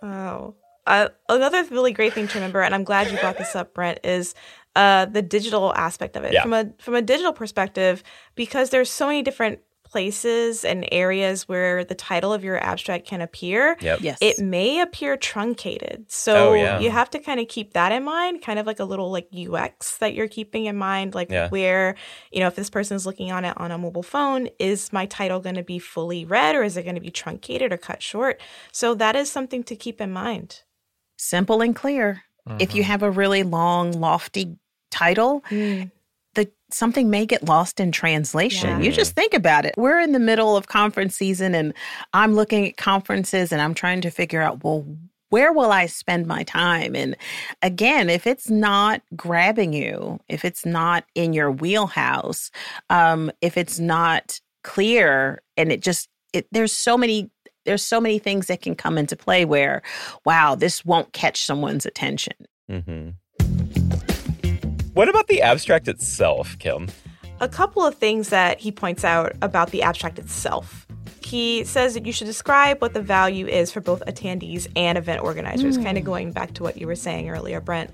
Oh. 0.02 0.56
Uh, 0.88 1.10
another 1.30 1.64
really 1.66 1.92
great 1.94 2.14
thing 2.14 2.28
to 2.30 2.36
remember, 2.36 2.62
and 2.62 2.74
I'm 2.74 2.84
glad 2.84 3.12
you 3.12 3.18
brought 3.20 3.38
this 3.38 3.56
up, 3.56 3.74
Brent, 3.74 4.00
is 4.04 4.34
uh, 4.76 5.06
the 5.06 5.22
digital 5.22 5.74
aspect 5.76 6.16
of 6.16 6.24
it. 6.24 6.34
Yeah. 6.34 6.42
From 6.44 6.54
a 6.54 6.72
from 6.80 6.96
a 6.96 7.02
digital 7.02 7.34
perspective, 7.34 8.04
because 8.36 8.70
there's 8.70 8.90
so 8.90 9.08
many 9.08 9.22
different 9.22 9.60
places 9.84 10.66
and 10.66 10.86
areas 10.92 11.48
where 11.48 11.86
the 11.86 11.96
title 11.96 12.34
of 12.34 12.44
your 12.44 12.62
abstract 12.62 13.08
can 13.08 13.22
appear. 13.22 13.78
Yep. 13.80 14.00
Yes. 14.02 14.18
It 14.20 14.38
may 14.38 14.82
appear 14.82 15.16
truncated. 15.16 16.12
So 16.12 16.50
Oh, 16.50 16.54
yeah. 16.54 16.80
you 16.80 16.92
have 16.92 17.10
to 17.12 17.20
kind 17.20 17.40
of 17.40 17.48
keep 17.48 17.72
that 17.72 17.94
in 17.94 18.04
mind, 18.04 18.42
kind 18.42 18.60
of 18.60 18.66
like 18.68 18.80
a 18.82 18.84
little 18.84 19.10
like 19.12 19.30
UX 19.34 19.98
that 20.00 20.14
you're 20.14 20.28
keeping 20.28 20.66
in 20.66 20.76
mind, 20.76 21.16
like 21.16 21.32
Yeah. 21.32 21.48
where, 21.50 21.96
you 22.34 22.42
know, 22.42 22.48
if 22.48 22.56
this 22.56 22.70
person 22.70 22.96
is 22.96 23.06
looking 23.06 23.32
on 23.32 23.46
it 23.46 23.54
on 23.56 23.72
a 23.72 23.78
mobile 23.78 24.04
phone, 24.04 24.50
is 24.60 24.92
my 24.92 25.06
title 25.06 25.40
going 25.40 25.56
to 25.56 25.64
be 25.64 25.80
fully 25.80 26.26
read 26.26 26.54
or 26.56 26.64
is 26.64 26.76
it 26.76 26.84
going 26.84 26.96
to 26.96 27.02
be 27.02 27.10
truncated 27.10 27.72
or 27.72 27.78
cut 27.78 28.04
short? 28.04 28.42
So 28.74 28.94
that 28.96 29.16
is 29.16 29.32
something 29.32 29.64
to 29.64 29.76
keep 29.78 30.02
in 30.02 30.12
mind. 30.12 30.64
Simple 31.18 31.62
and 31.62 31.76
clear. 31.76 32.24
If 32.60 32.74
you 32.74 32.84
have 32.84 33.04
a 33.04 33.12
really 33.12 33.44
long, 33.44 33.92
lofty 34.00 34.58
title, 34.90 35.44
the 35.50 36.50
something 36.72 37.10
may 37.10 37.26
get 37.26 37.44
lost 37.44 37.80
in 37.80 37.92
translation. 37.92 38.70
Yeah. 38.70 38.80
You 38.80 38.92
just 38.92 39.14
think 39.14 39.34
about 39.34 39.66
it. 39.66 39.74
We're 39.76 40.00
in 40.00 40.14
the 40.14 40.20
middle 40.20 40.56
of 40.56 40.68
conference 40.68 41.16
season 41.16 41.54
and 41.54 41.74
I'm 42.14 42.36
looking 42.36 42.66
at 42.68 42.78
conferences 42.78 43.52
and 43.52 43.62
I'm 43.62 43.74
trying 43.74 44.02
to 44.02 44.10
figure 44.10 44.42
out, 44.42 44.64
well, 44.64 44.86
where 45.30 45.52
will 45.52 45.72
I 45.72 45.88
spend 45.88 46.26
my 46.26 46.44
time? 46.44 46.96
And 46.96 47.18
again, 47.62 48.10
if 48.10 48.26
it's 48.26 48.50
not 48.50 49.02
grabbing 49.16 49.74
you, 49.74 50.20
if 50.30 50.46
it's 50.46 50.66
not 50.66 51.04
in 51.16 51.34
your 51.34 51.52
wheelhouse, 51.52 52.50
um, 52.90 53.32
if 53.42 53.58
it's 53.58 53.80
not 53.80 54.40
clear 54.64 55.42
and 55.58 55.72
it 55.72 55.82
just 55.82 56.08
it 56.34 56.48
there's 56.52 56.74
so 56.74 56.98
many 56.98 57.30
there's 57.68 57.84
so 57.84 58.02
many 58.02 58.18
things 58.18 58.48
that 58.48 58.62
can 58.62 58.74
come 58.74 58.98
into 58.98 59.16
play 59.16 59.46
where 59.46 59.84
wow 60.26 60.56
this 60.56 60.84
won't 60.84 61.14
catch 61.14 61.44
someone's 61.46 61.86
attention 61.86 62.34
hmm 62.68 63.10
What 64.98 65.10
about 65.10 65.28
the 65.28 65.44
abstract 65.44 65.88
itself, 65.88 66.58
Kim? 66.58 66.88
A 67.40 67.48
couple 67.48 67.86
of 67.86 67.94
things 67.94 68.30
that 68.30 68.60
he 68.60 68.72
points 68.72 69.04
out 69.06 69.36
about 69.44 69.70
the 69.70 69.84
abstract 69.84 70.18
itself. 70.18 70.88
He 71.24 71.64
says 71.66 71.94
that 71.94 72.04
you 72.04 72.12
should 72.12 72.26
describe 72.26 72.82
what 72.82 72.96
the 72.96 73.02
value 73.02 73.46
is 73.46 73.72
for 73.72 73.80
both 73.80 74.02
attendees 74.08 74.68
and 74.76 74.98
event 74.98 75.22
organizers, 75.22 75.78
kind 75.78 76.00
of 76.00 76.04
going 76.04 76.32
back 76.32 76.56
to 76.56 76.64
what 76.64 76.78
you 76.78 76.88
were 76.88 76.96
saying 76.96 77.30
earlier, 77.30 77.62
Brent. 77.62 77.92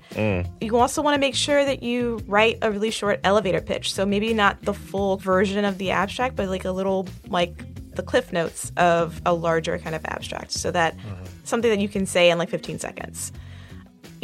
You 0.62 0.78
also 0.78 1.02
want 1.02 1.14
to 1.16 1.20
make 1.20 1.34
sure 1.34 1.62
that 1.62 1.82
you 1.82 2.22
write 2.26 2.56
a 2.62 2.70
really 2.70 2.90
short 2.90 3.20
elevator 3.22 3.60
pitch. 3.60 3.92
So 3.92 4.06
maybe 4.06 4.32
not 4.32 4.62
the 4.62 4.72
full 4.72 5.18
version 5.18 5.66
of 5.66 5.76
the 5.76 5.90
abstract, 5.90 6.36
but 6.36 6.48
like 6.48 6.64
a 6.64 6.72
little, 6.72 7.06
like 7.28 7.52
the 7.96 8.02
cliff 8.02 8.32
notes 8.32 8.72
of 8.76 9.20
a 9.24 9.32
larger 9.32 9.78
kind 9.78 9.94
of 9.94 10.04
abstract 10.04 10.52
so 10.52 10.70
that 10.70 10.96
mm-hmm. 10.96 11.24
something 11.44 11.70
that 11.70 11.80
you 11.80 11.88
can 11.88 12.06
say 12.06 12.30
in 12.30 12.38
like 12.38 12.50
15 12.50 12.78
seconds 12.78 13.32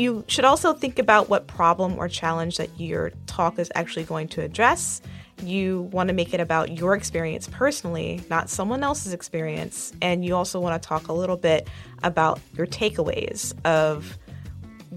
you 0.00 0.24
should 0.28 0.46
also 0.46 0.72
think 0.72 0.98
about 0.98 1.28
what 1.28 1.46
problem 1.46 1.98
or 1.98 2.08
challenge 2.08 2.56
that 2.56 2.70
your 2.80 3.12
talk 3.26 3.58
is 3.58 3.70
actually 3.74 4.04
going 4.04 4.28
to 4.28 4.40
address. 4.42 5.02
You 5.42 5.82
want 5.92 6.08
to 6.08 6.14
make 6.14 6.32
it 6.32 6.40
about 6.40 6.78
your 6.78 6.94
experience 6.94 7.48
personally, 7.48 8.22
not 8.30 8.48
someone 8.48 8.82
else's 8.82 9.12
experience. 9.12 9.92
And 10.00 10.24
you 10.24 10.34
also 10.34 10.58
want 10.58 10.82
to 10.82 10.86
talk 10.86 11.08
a 11.08 11.12
little 11.12 11.36
bit 11.36 11.68
about 12.02 12.40
your 12.56 12.66
takeaways 12.66 13.54
of 13.66 14.18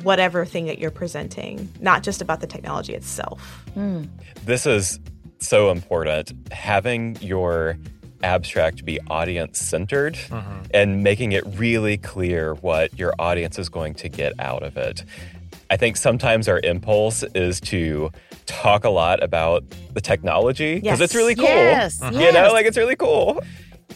whatever 0.03 0.45
thing 0.45 0.65
that 0.65 0.79
you're 0.79 0.91
presenting, 0.91 1.69
not 1.81 2.01
just 2.01 2.21
about 2.21 2.39
the 2.39 2.47
technology 2.47 2.93
itself. 2.93 3.61
Hmm. 3.73 4.05
This 4.45 4.65
is 4.65 4.99
so 5.39 5.69
important. 5.69 6.31
Having 6.51 7.17
your 7.19 7.77
abstract 8.23 8.85
be 8.85 8.99
audience 9.09 9.59
centered 9.59 10.15
mm-hmm. 10.15 10.61
and 10.73 11.03
making 11.03 11.33
it 11.33 11.43
really 11.45 11.97
clear 11.97 12.55
what 12.55 12.97
your 12.97 13.13
audience 13.19 13.59
is 13.59 13.69
going 13.69 13.93
to 13.95 14.09
get 14.09 14.33
out 14.39 14.63
of 14.63 14.77
it. 14.77 15.03
I 15.69 15.77
think 15.77 15.97
sometimes 15.97 16.47
our 16.47 16.59
impulse 16.59 17.23
is 17.35 17.59
to 17.61 18.11
talk 18.45 18.83
a 18.83 18.89
lot 18.89 19.23
about 19.23 19.63
the 19.93 20.01
technology 20.01 20.79
because 20.79 21.01
it's 21.01 21.15
really 21.15 21.35
cool. 21.35 21.45
Yes, 21.45 21.99
mm-hmm. 21.99 22.19
You 22.19 22.31
know, 22.31 22.51
like 22.51 22.65
it's 22.65 22.77
really 22.77 22.95
cool. 22.95 23.41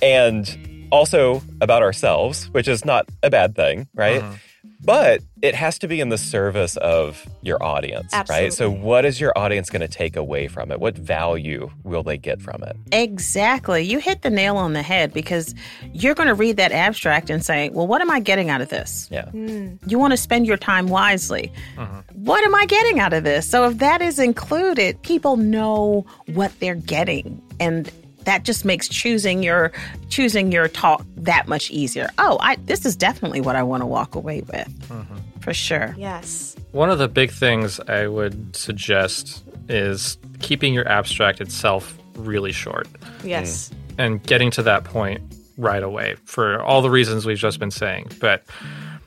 And 0.02 0.88
also 0.92 1.42
about 1.62 1.84
ourselves, 1.84 2.50
which 2.52 2.68
is 2.68 2.86
not 2.86 3.08
a 3.24 3.30
bad 3.30 3.56
thing, 3.56 3.88
right? 3.94 4.22
Mm-hmm. 4.22 4.36
But 4.84 5.22
it 5.42 5.56
has 5.56 5.80
to 5.80 5.88
be 5.88 6.00
in 6.00 6.10
the 6.10 6.18
service 6.18 6.78
of 6.78 7.28
your 7.42 7.62
audience, 7.62 8.14
right? 8.30 8.54
So, 8.54 8.70
what 8.70 9.06
is 9.06 9.20
your 9.20 9.38
audience 9.38 9.70
going 9.70 9.82
to 9.82 9.88
take 9.88 10.16
away 10.16 10.48
from 10.48 10.72
it? 10.72 10.80
What 10.80 10.98
value 10.98 11.70
will 11.84 12.04
they 12.04 12.18
get 12.18 12.42
from 12.42 12.64
it? 12.64 12.78
Exactly. 12.92 13.84
You 13.84 14.00
hit 14.00 14.22
the 14.22 14.30
nail 14.30 14.56
on 14.58 14.74
the 14.74 14.82
head 14.82 15.14
because 15.14 15.54
you're 15.94 16.16
going 16.16 16.28
to 16.30 16.36
read 16.36 16.58
that 16.58 16.72
abstract 16.72 17.30
and 17.30 17.44
say, 17.44 17.70
well, 17.70 17.88
what 17.88 18.02
am 18.02 18.10
I 18.10 18.20
getting 18.20 18.50
out 18.50 18.62
of 18.62 18.70
this? 18.70 19.10
Yeah. 19.12 19.26
Mm. 19.26 19.80
You 19.88 20.00
want 20.00 20.12
to 20.12 20.18
spend 20.18 20.48
your 20.48 20.58
time 20.58 20.88
wisely. 20.88 21.52
Mm-hmm. 21.76 22.24
What 22.24 22.44
am 22.44 22.56
I 22.56 22.66
getting 22.66 23.00
out 23.00 23.14
of 23.14 23.24
this? 23.24 23.50
So 23.50 23.70
if 23.70 23.80
that 23.80 24.02
is 24.02 24.20
included, 24.20 25.02
people 25.02 25.38
know 25.38 26.06
what 26.28 26.58
they're 26.60 26.76
getting. 26.76 27.42
And 27.60 27.92
that 28.28 28.44
just 28.44 28.66
makes 28.66 28.88
choosing 28.90 29.42
your 29.42 29.72
choosing 30.10 30.52
your 30.52 30.68
talk 30.68 31.04
that 31.16 31.48
much 31.48 31.72
easier. 31.72 32.10
Oh, 32.18 32.38
I 32.42 32.58
this 32.66 32.86
is 32.86 32.96
definitely 32.96 33.40
what 33.42 33.56
I 33.56 33.64
want 33.64 33.82
to 33.82 33.88
walk 33.88 34.16
away 34.16 34.42
with. 34.42 34.68
Mm-hmm. 34.90 35.16
For 35.40 35.54
sure. 35.54 35.96
Yes. 35.98 36.56
One 36.74 36.90
of 36.90 37.00
the 37.00 37.08
big 37.08 37.32
things 37.32 37.80
I 37.88 38.08
would 38.08 38.54
suggest 38.56 39.44
is 39.70 40.18
keeping 40.42 40.74
your 40.74 40.88
abstract 40.88 41.40
itself 41.42 41.98
really 42.16 42.52
short 42.52 42.88
Yes. 43.24 43.70
Mm. 43.70 43.76
and 44.04 44.24
getting 44.24 44.52
to 44.52 44.64
that 44.64 44.84
point 44.84 45.22
right 45.58 45.82
away 45.84 46.16
for 46.26 46.62
all 46.62 46.82
the 46.82 46.90
reasons 46.90 47.26
we've 47.26 47.38
just 47.38 47.60
been 47.60 47.72
saying. 47.72 48.12
But 48.20 48.44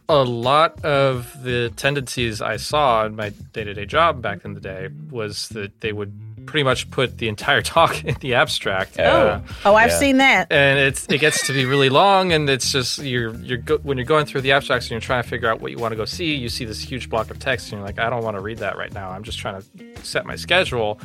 a 0.08 0.24
lot 0.24 0.82
of 0.84 1.30
the 1.44 1.70
tendencies 1.76 2.40
I 2.40 2.56
saw 2.56 3.04
in 3.06 3.16
my 3.16 3.28
day 3.52 3.64
to 3.64 3.74
day 3.74 3.84
job 3.86 4.22
back 4.22 4.44
in 4.44 4.54
the 4.54 4.60
day 4.60 4.88
was 5.10 5.48
that 5.50 5.80
they 5.82 5.92
would 5.92 6.29
pretty 6.46 6.64
much 6.64 6.90
put 6.90 7.18
the 7.18 7.28
entire 7.28 7.62
talk 7.76 8.04
in 8.04 8.14
the 8.20 8.34
abstract. 8.34 8.98
Uh, 8.98 9.40
Oh, 9.64 9.74
I've 9.74 9.90
Yeah. 9.90 9.98
seen 9.98 10.16
that. 10.18 10.50
and 10.50 10.78
it's 10.78 11.06
it 11.08 11.18
gets 11.18 11.46
to 11.46 11.52
be 11.52 11.64
really 11.64 11.88
long 11.90 12.32
and 12.32 12.48
it's 12.50 12.72
just 12.72 12.98
you're 12.98 13.34
you're 13.36 13.58
go, 13.58 13.78
when 13.78 13.96
you're 13.98 14.06
going 14.06 14.26
through 14.26 14.40
the 14.40 14.52
abstracts 14.52 14.86
and 14.86 14.92
you're 14.92 15.00
trying 15.00 15.22
to 15.22 15.28
figure 15.28 15.48
out 15.48 15.60
what 15.60 15.70
you 15.70 15.78
want 15.78 15.92
to 15.92 15.96
go 15.96 16.04
see 16.04 16.34
you 16.34 16.48
see 16.48 16.64
this 16.64 16.80
huge 16.80 17.08
block 17.10 17.30
of 17.30 17.38
text 17.38 17.66
and 17.72 17.78
you're 17.78 17.86
like 17.86 17.98
i 17.98 18.08
don't 18.10 18.22
want 18.24 18.36
to 18.36 18.40
read 18.40 18.58
that 18.58 18.76
right 18.76 18.92
now 18.92 19.10
i'm 19.10 19.22
just 19.22 19.38
trying 19.38 19.60
to 19.60 19.64
set 20.04 20.24
my 20.26 20.34
schedule 20.36 20.98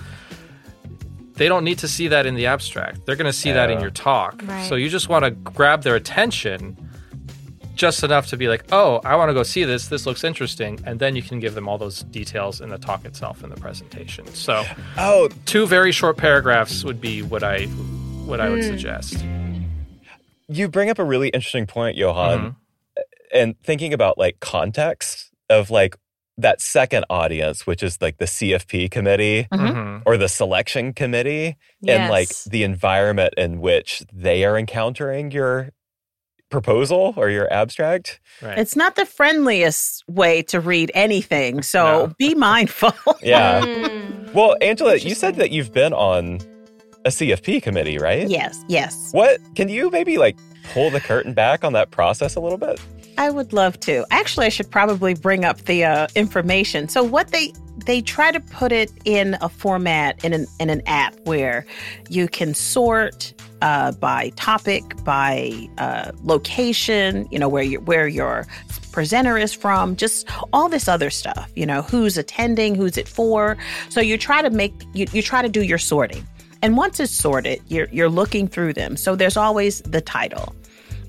they 1.33 1.47
don't 1.49 1.63
need 1.63 1.77
to 1.79 1.87
see 1.87 2.07
that 2.07 2.25
in 2.25 2.35
the 2.35 2.45
abstract 2.45 3.05
they're 3.05 3.15
going 3.17 3.25
to 3.31 3.33
see 3.37 3.51
that 3.51 3.69
in 3.69 3.79
your 3.81 3.89
talk 3.91 4.41
Right. 4.47 4.65
so 4.67 4.75
you 4.75 4.89
just 4.89 5.09
want 5.09 5.25
to 5.25 5.31
grab 5.31 5.83
their 5.83 5.95
attention 5.95 6.77
just 7.75 8.03
enough 8.03 8.27
to 8.27 8.37
be 8.37 8.47
like 8.47 8.63
oh 8.71 8.99
i 9.03 9.15
want 9.15 9.29
to 9.29 9.33
go 9.33 9.43
see 9.43 9.63
this 9.63 9.87
this 9.89 10.05
looks 10.05 10.23
interesting 10.23 10.79
and 10.85 10.99
then 10.99 11.15
you 11.15 11.21
can 11.21 11.39
give 11.39 11.53
them 11.55 11.67
all 11.67 11.77
those 11.77 12.03
details 12.03 12.61
in 12.61 12.69
the 12.69 12.77
talk 12.77 13.05
itself 13.05 13.43
in 13.43 13.49
the 13.49 13.55
presentation 13.57 14.25
so 14.33 14.63
Oh, 14.97 15.29
two 15.45 15.67
very 15.67 15.91
short 15.91 16.17
paragraphs 16.17 16.83
would 16.83 16.99
be 17.01 17.21
what 17.21 17.43
i 17.43 17.65
what 18.25 18.39
i 18.41 18.49
would 18.49 18.63
Hmm. 18.63 18.69
suggest 18.69 19.23
you 20.47 20.67
bring 20.67 20.89
up 20.91 20.99
a 20.99 21.03
really 21.03 21.29
interesting 21.29 21.65
point, 21.65 21.97
Johan. 21.97 22.37
Mm-hmm. 22.39 22.49
And 23.33 23.59
thinking 23.63 23.93
about 23.93 24.17
like 24.19 24.39
context 24.39 25.31
of 25.49 25.71
like 25.71 25.95
that 26.37 26.61
second 26.61 27.05
audience, 27.09 27.65
which 27.65 27.81
is 27.81 27.99
like 27.99 28.17
the 28.19 28.25
CFP 28.25 28.91
committee 28.91 29.47
Mhm. 29.51 30.03
or 30.05 30.17
the 30.17 30.27
selection 30.29 30.93
committee, 30.93 31.55
and 31.87 32.11
like 32.11 32.29
the 32.45 32.63
environment 32.63 33.33
in 33.37 33.59
which 33.59 34.03
they 34.13 34.45
are 34.45 34.55
encountering 34.57 35.31
your 35.31 35.69
proposal 36.49 37.13
or 37.17 37.29
your 37.29 37.51
abstract. 37.51 38.19
Right. 38.41 38.57
It's 38.57 38.75
not 38.75 38.95
the 38.95 39.05
friendliest 39.05 40.03
way 40.07 40.41
to 40.43 40.59
read 40.59 40.91
anything. 40.93 41.61
So 41.61 41.83
No. 42.07 42.13
be 42.17 42.35
mindful. 42.35 42.93
Yeah. 43.21 43.61
Mm. 43.61 44.33
Well, 44.33 44.55
Angela, 44.61 44.95
you 44.97 45.15
said 45.15 45.35
that 45.37 45.51
you've 45.51 45.73
been 45.73 45.93
on 45.93 46.39
a 47.05 47.09
CFP 47.09 47.61
committee, 47.61 47.97
right? 47.97 48.27
yes, 48.27 48.63
yes. 48.67 49.09
What 49.11 49.39
can 49.55 49.69
you 49.69 49.89
maybe 49.91 50.17
like 50.17 50.37
pull 50.73 50.89
the 50.89 50.99
curtain 50.99 51.33
back 51.33 51.63
on 51.63 51.73
that 51.73 51.91
process 51.91 52.35
a 52.35 52.39
little 52.39 52.57
bit? 52.57 52.79
I 53.17 53.29
would 53.29 53.53
love 53.53 53.79
to. 53.81 54.05
Actually, 54.11 54.47
I 54.47 54.49
should 54.49 54.69
probably 54.69 55.13
bring 55.13 55.45
up 55.45 55.57
the 55.61 55.85
uh, 55.85 56.07
information. 56.15 56.89
So 56.89 57.01
what 57.03 57.29
they 57.29 57.53
they 57.85 58.01
try 58.01 58.31
to 58.31 58.39
put 58.39 58.71
it 58.71 58.91
in 59.05 59.37
a 59.41 59.47
format 59.49 60.23
in 60.25 60.33
an 60.33 60.47
in 60.59 60.69
an 60.69 60.81
app 60.85 61.15
where 61.23 61.65
you 62.09 62.27
can 62.27 62.53
sort 62.53 63.33
uh, 63.61 63.91
by 63.93 64.29
topic, 64.35 64.83
by 65.03 65.67
uh, 65.77 66.11
location, 66.23 67.27
you 67.31 67.39
know 67.39 67.49
where 67.49 67.63
you 67.63 67.79
where 67.81 68.07
your 68.07 68.45
presenter 68.91 69.37
is 69.37 69.53
from, 69.53 69.95
just 69.95 70.27
all 70.53 70.69
this 70.69 70.87
other 70.87 71.09
stuff. 71.09 71.51
You 71.55 71.65
know 71.65 71.81
who's 71.81 72.17
attending, 72.17 72.75
who's 72.75 72.97
it 72.97 73.07
for. 73.07 73.57
So 73.89 74.01
you 74.01 74.17
try 74.17 74.41
to 74.41 74.49
make 74.49 74.73
you, 74.93 75.05
you 75.11 75.21
try 75.21 75.41
to 75.41 75.49
do 75.49 75.63
your 75.63 75.77
sorting. 75.77 76.25
And 76.61 76.77
once 76.77 76.99
it's 76.99 77.15
sorted, 77.15 77.61
you're 77.67 77.87
you're 77.91 78.09
looking 78.09 78.47
through 78.47 78.73
them. 78.73 78.97
So 78.97 79.15
there's 79.15 79.37
always 79.37 79.81
the 79.81 80.01
title 80.01 80.55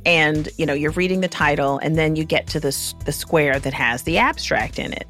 and 0.07 0.49
you 0.57 0.65
know 0.65 0.73
you're 0.73 0.93
reading 0.93 1.21
the 1.21 1.29
title 1.29 1.79
and 1.79 1.97
then 1.97 2.17
you 2.17 2.25
get 2.25 2.47
to 2.47 2.61
this 2.61 2.95
the 3.05 3.13
square 3.13 3.59
that 3.59 3.75
has 3.75 4.05
the 4.05 4.17
abstract 4.17 4.79
in 4.79 4.93
it 4.93 5.07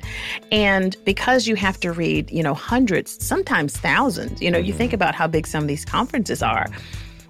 and 0.51 0.97
because 1.05 1.47
you 1.47 1.55
have 1.55 1.79
to 1.79 1.93
read 1.93 2.31
you 2.31 2.43
know 2.43 2.55
hundreds 2.55 3.23
sometimes 3.25 3.77
thousands 3.77 4.41
you 4.41 4.51
know 4.51 4.59
you 4.59 4.73
think 4.73 4.95
about 4.95 5.15
how 5.15 5.27
big 5.27 5.47
some 5.47 5.63
of 5.63 5.69
these 5.69 5.85
conferences 5.85 6.43
are 6.43 6.67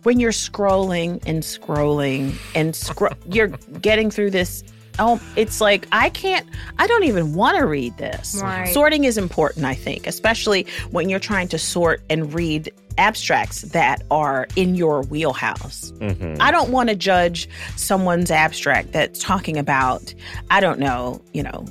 when 0.06 0.20
you're 0.20 0.30
scrolling 0.30 1.20
and 1.26 1.42
scrolling 1.42 2.32
and 2.54 2.76
scroll 2.76 3.12
you're 3.28 3.48
getting 3.82 4.08
through 4.08 4.30
this 4.30 4.62
oh 5.00 5.20
it's 5.34 5.60
like 5.60 5.86
i 5.90 6.08
can't 6.10 6.46
i 6.78 6.86
don't 6.86 7.02
even 7.02 7.34
want 7.34 7.58
to 7.58 7.66
read 7.66 7.96
this 7.98 8.40
Right. 8.40 8.68
sorting 8.72 9.02
is 9.04 9.18
important 9.18 9.64
i 9.66 9.74
think 9.74 10.06
especially 10.06 10.64
when 10.92 11.08
you're 11.08 11.18
trying 11.18 11.48
to 11.48 11.58
sort 11.58 12.02
and 12.08 12.32
read 12.32 12.72
abstracts 12.98 13.60
that 13.62 14.02
are 14.10 14.46
in 14.56 14.74
your 14.74 15.02
wheelhouse 15.02 15.90
Mhm. 16.00 16.38
I 16.40 16.50
don't 16.50 16.70
want 16.70 16.88
to 16.88 16.94
judge 16.94 17.46
someone's 17.76 18.30
abstract 18.30 18.92
that's 18.92 19.20
talking 19.20 19.58
about, 19.58 20.14
I 20.50 20.60
don't 20.60 20.78
know, 20.78 21.20
you 21.34 21.42
know, 21.42 21.66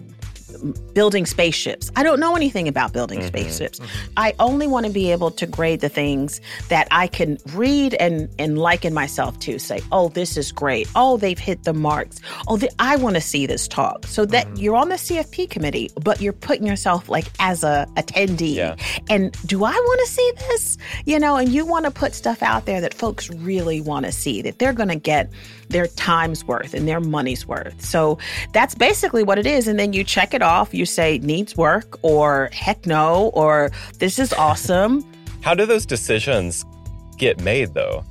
building 0.93 1.25
spaceships. 1.25 1.91
I 1.95 2.03
don't 2.03 2.19
know 2.19 2.35
anything 2.35 2.67
about 2.67 2.93
building 2.93 3.19
mm-hmm. 3.19 3.27
spaceships. 3.27 3.79
Mm-hmm. 3.79 4.11
I 4.17 4.33
only 4.39 4.67
want 4.67 4.85
to 4.85 4.91
be 4.91 5.11
able 5.11 5.31
to 5.31 5.45
grade 5.45 5.81
the 5.81 5.89
things 5.89 6.41
that 6.69 6.87
I 6.91 7.07
can 7.07 7.37
read 7.53 7.93
and 7.95 8.29
and 8.39 8.57
liken 8.57 8.93
myself 8.93 9.39
to. 9.39 9.59
Say, 9.59 9.81
oh, 9.91 10.09
this 10.09 10.37
is 10.37 10.51
great. 10.51 10.87
Oh, 10.95 11.17
they've 11.17 11.39
hit 11.39 11.63
the 11.63 11.73
marks. 11.73 12.19
Oh, 12.47 12.57
th- 12.57 12.71
I 12.79 12.95
want 12.95 13.15
to 13.15 13.21
see 13.21 13.45
this 13.45 13.67
talk. 13.67 14.05
So 14.05 14.25
that 14.25 14.47
mm-hmm. 14.47 14.55
you're 14.57 14.75
on 14.75 14.89
the 14.89 14.95
CFP 14.95 15.49
committee, 15.49 15.89
but 16.01 16.21
you're 16.21 16.33
putting 16.33 16.67
yourself 16.67 17.09
like 17.09 17.25
as 17.39 17.63
a 17.63 17.87
attendee. 17.95 18.55
Yeah. 18.55 18.75
And 19.09 19.31
do 19.45 19.63
I 19.63 19.71
want 19.71 19.99
to 20.01 20.07
see 20.07 20.31
this? 20.49 20.77
You 21.05 21.19
know, 21.19 21.35
and 21.35 21.49
you 21.49 21.65
want 21.65 21.85
to 21.85 21.91
put 21.91 22.13
stuff 22.13 22.41
out 22.41 22.65
there 22.65 22.81
that 22.81 22.93
folks 22.93 23.29
really 23.29 23.81
want 23.81 24.05
to 24.05 24.11
see, 24.11 24.41
that 24.41 24.59
they're 24.59 24.73
going 24.73 24.89
to 24.89 24.95
get 24.95 25.31
their 25.69 25.87
time's 25.87 26.45
worth 26.45 26.73
and 26.73 26.87
their 26.87 26.99
money's 26.99 27.47
worth. 27.47 27.81
So 27.83 28.17
that's 28.53 28.75
basically 28.75 29.23
what 29.23 29.39
it 29.39 29.45
is. 29.45 29.67
And 29.67 29.79
then 29.79 29.93
you 29.93 30.03
check 30.03 30.33
it 30.33 30.41
off. 30.41 30.54
You 30.73 30.85
say 30.85 31.19
needs 31.19 31.55
work 31.57 31.99
or 32.01 32.49
heck 32.53 32.85
no, 32.85 33.31
or 33.33 33.71
this 33.99 34.19
is 34.19 34.33
awesome. 34.33 35.03
How 35.41 35.53
do 35.53 35.65
those 35.65 35.85
decisions 35.85 36.65
get 37.17 37.39
made 37.41 37.73
though? 37.73 38.03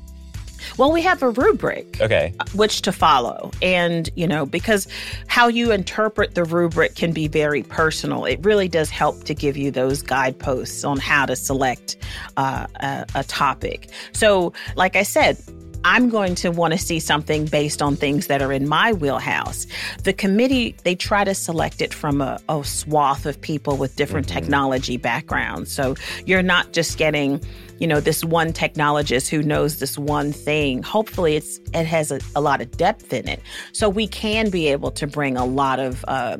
Well, 0.79 0.91
we 0.91 1.03
have 1.03 1.23
a 1.23 1.31
rubric. 1.31 2.01
Okay. 2.01 2.35
Which 2.55 2.83
to 2.83 2.93
follow. 2.93 3.51
And, 3.63 4.11
you 4.17 4.27
know, 4.27 4.47
because 4.47 4.89
how 5.27 5.49
you 5.49 5.73
interpret 5.73 6.35
the 6.35 6.45
rubric 6.45 6.95
can 6.95 7.13
be 7.13 7.29
very 7.29 7.63
personal. 7.63 8.25
It 8.25 8.41
really 8.43 8.69
does 8.69 8.91
help 8.91 9.25
to 9.25 9.35
give 9.35 9.57
you 9.57 9.71
those 9.71 10.03
guideposts 10.03 10.85
on 10.85 10.99
how 10.99 11.27
to 11.27 11.37
select 11.37 11.97
uh, 12.37 12.67
a, 12.77 13.07
a 13.15 13.25
topic. 13.25 13.91
So, 14.13 14.53
like 14.75 14.97
I 14.97 15.03
said, 15.03 15.37
I'm 15.85 16.09
going 16.09 16.35
to 16.37 16.50
want 16.50 16.73
to 16.73 16.79
see 16.79 16.99
something 16.99 17.45
based 17.45 17.83
on 17.83 17.95
things 17.97 18.26
that 18.29 18.41
are 18.41 18.53
in 18.53 18.67
my 18.67 18.93
wheelhouse. 18.93 19.67
The 20.03 20.14
committee, 20.14 20.75
they 20.83 20.95
try 20.95 21.25
to 21.25 21.35
select 21.35 21.83
it 21.83 21.93
from 21.93 22.23
a, 22.23 22.41
a 22.49 22.64
swath 22.64 23.26
of 23.26 23.41
people 23.41 23.76
with 23.76 23.95
different 23.97 24.26
mm-hmm. 24.26 24.38
technology 24.38 24.97
backgrounds. 24.97 25.71
So 25.71 25.95
you're 26.25 26.43
not 26.43 26.73
just 26.73 26.97
getting, 26.97 27.43
you 27.79 27.87
know, 27.87 28.00
this 28.00 28.25
one 28.25 28.53
technologist 28.53 29.29
who 29.29 29.43
knows 29.43 29.79
this 29.79 29.99
one 29.99 30.33
thing. 30.33 30.83
Hopefully 30.83 31.37
it's 31.37 31.59
it 31.75 31.85
has 31.85 32.11
a, 32.11 32.21
a 32.35 32.41
lot 32.41 32.62
of 32.62 32.71
depth 32.76 33.12
in 33.12 33.29
it. 33.29 33.43
So 33.73 33.88
we 33.88 34.09
can 34.09 34.49
be 34.49 34.69
able 34.69 34.91
to 34.93 35.07
bring 35.07 35.37
a 35.37 35.45
lot 35.45 35.79
of 35.81 36.03
uh, 36.09 36.38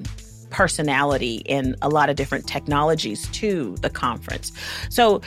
personality 0.54 1.42
in 1.46 1.74
a 1.82 1.88
lot 1.88 2.08
of 2.08 2.14
different 2.14 2.46
technologies 2.46 3.26
to 3.28 3.76
the 3.78 3.90
conference. 3.90 4.52
So 4.88 5.20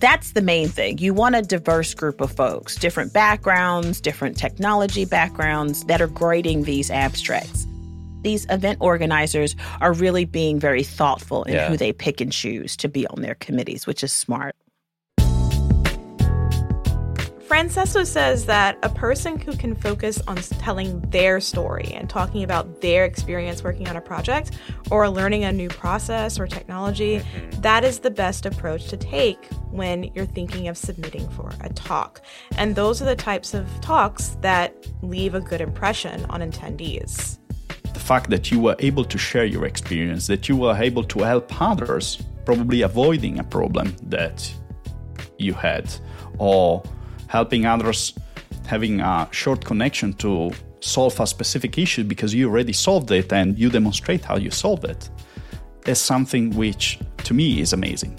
that's 0.00 0.32
the 0.32 0.42
main 0.42 0.68
thing. 0.68 0.98
You 0.98 1.14
want 1.14 1.36
a 1.36 1.42
diverse 1.42 1.94
group 1.94 2.20
of 2.20 2.32
folks, 2.32 2.76
different 2.76 3.12
backgrounds, 3.12 4.00
different 4.00 4.36
technology 4.36 5.04
backgrounds 5.04 5.84
that 5.84 6.00
are 6.00 6.06
grading 6.06 6.64
these 6.64 6.90
abstracts. 6.90 7.66
These 8.22 8.46
event 8.50 8.78
organizers 8.80 9.54
are 9.80 9.92
really 9.92 10.24
being 10.24 10.58
very 10.58 10.82
thoughtful 10.82 11.44
in 11.44 11.54
yeah. 11.54 11.68
who 11.68 11.76
they 11.76 11.92
pick 11.92 12.20
and 12.20 12.32
choose 12.32 12.76
to 12.78 12.88
be 12.88 13.06
on 13.06 13.22
their 13.22 13.36
committees, 13.36 13.86
which 13.86 14.02
is 14.02 14.12
smart. 14.12 14.56
Francesco 17.46 18.02
says 18.02 18.44
that 18.46 18.76
a 18.82 18.88
person 18.88 19.38
who 19.38 19.56
can 19.56 19.76
focus 19.76 20.20
on 20.26 20.36
telling 20.36 21.00
their 21.10 21.38
story 21.40 21.92
and 21.94 22.10
talking 22.10 22.42
about 22.42 22.80
their 22.80 23.04
experience 23.04 23.62
working 23.62 23.88
on 23.88 23.94
a 23.94 24.00
project 24.00 24.58
or 24.90 25.08
learning 25.08 25.44
a 25.44 25.52
new 25.52 25.68
process 25.68 26.40
or 26.40 26.48
technology, 26.48 27.20
mm-hmm. 27.20 27.60
that 27.60 27.84
is 27.84 28.00
the 28.00 28.10
best 28.10 28.46
approach 28.46 28.88
to 28.88 28.96
take 28.96 29.46
when 29.70 30.10
you're 30.12 30.26
thinking 30.26 30.66
of 30.66 30.76
submitting 30.76 31.28
for 31.30 31.52
a 31.60 31.68
talk. 31.68 32.20
And 32.58 32.74
those 32.74 33.00
are 33.00 33.04
the 33.04 33.14
types 33.14 33.54
of 33.54 33.68
talks 33.80 34.30
that 34.40 34.74
leave 35.02 35.36
a 35.36 35.40
good 35.40 35.60
impression 35.60 36.26
on 36.28 36.40
attendees. 36.40 37.38
The 37.94 38.00
fact 38.00 38.28
that 38.30 38.50
you 38.50 38.58
were 38.58 38.74
able 38.80 39.04
to 39.04 39.18
share 39.18 39.44
your 39.44 39.66
experience, 39.66 40.26
that 40.26 40.48
you 40.48 40.56
were 40.56 40.76
able 40.76 41.04
to 41.04 41.20
help 41.20 41.62
others, 41.62 42.20
probably 42.44 42.82
avoiding 42.82 43.38
a 43.38 43.44
problem 43.44 43.94
that 44.02 44.52
you 45.38 45.54
had, 45.54 45.94
or 46.38 46.82
helping 47.28 47.66
others 47.66 48.14
having 48.66 49.00
a 49.00 49.28
short 49.30 49.64
connection 49.64 50.12
to 50.14 50.50
solve 50.80 51.18
a 51.20 51.26
specific 51.26 51.78
issue 51.78 52.04
because 52.04 52.34
you 52.34 52.48
already 52.48 52.72
solved 52.72 53.10
it 53.10 53.32
and 53.32 53.58
you 53.58 53.70
demonstrate 53.70 54.24
how 54.24 54.36
you 54.36 54.50
solve 54.50 54.84
it 54.84 55.10
is 55.86 56.00
something 56.00 56.54
which 56.56 56.98
to 57.18 57.34
me 57.34 57.60
is 57.60 57.72
amazing. 57.72 58.16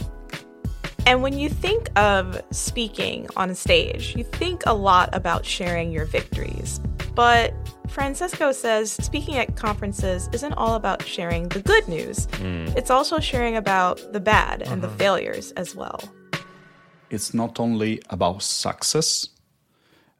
And 1.05 1.21
when 1.21 1.39
you 1.39 1.47
think 1.47 1.89
of 1.97 2.41
speaking 2.51 3.27
on 3.37 3.49
a 3.49 3.55
stage, 3.55 4.15
you 4.15 4.23
think 4.23 4.63
a 4.65 4.73
lot 4.73 5.09
about 5.13 5.45
sharing 5.45 5.91
your 5.91 6.05
victories. 6.05 6.81
But 7.15 7.53
Francesco 7.87 8.51
says 8.51 8.91
speaking 8.91 9.37
at 9.37 9.55
conferences 9.55 10.29
isn't 10.33 10.53
all 10.53 10.75
about 10.75 11.01
sharing 11.03 11.47
the 11.49 11.61
good 11.61 11.87
news, 11.87 12.27
mm. 12.27 12.75
it's 12.75 12.91
also 12.91 13.19
sharing 13.19 13.55
about 13.55 14.01
the 14.11 14.19
bad 14.19 14.61
and 14.61 14.83
uh-huh. 14.83 14.91
the 14.91 14.97
failures 14.97 15.51
as 15.53 15.75
well 15.75 16.01
it's 17.09 17.33
not 17.33 17.59
only 17.59 18.01
about 18.09 18.43
success. 18.43 19.29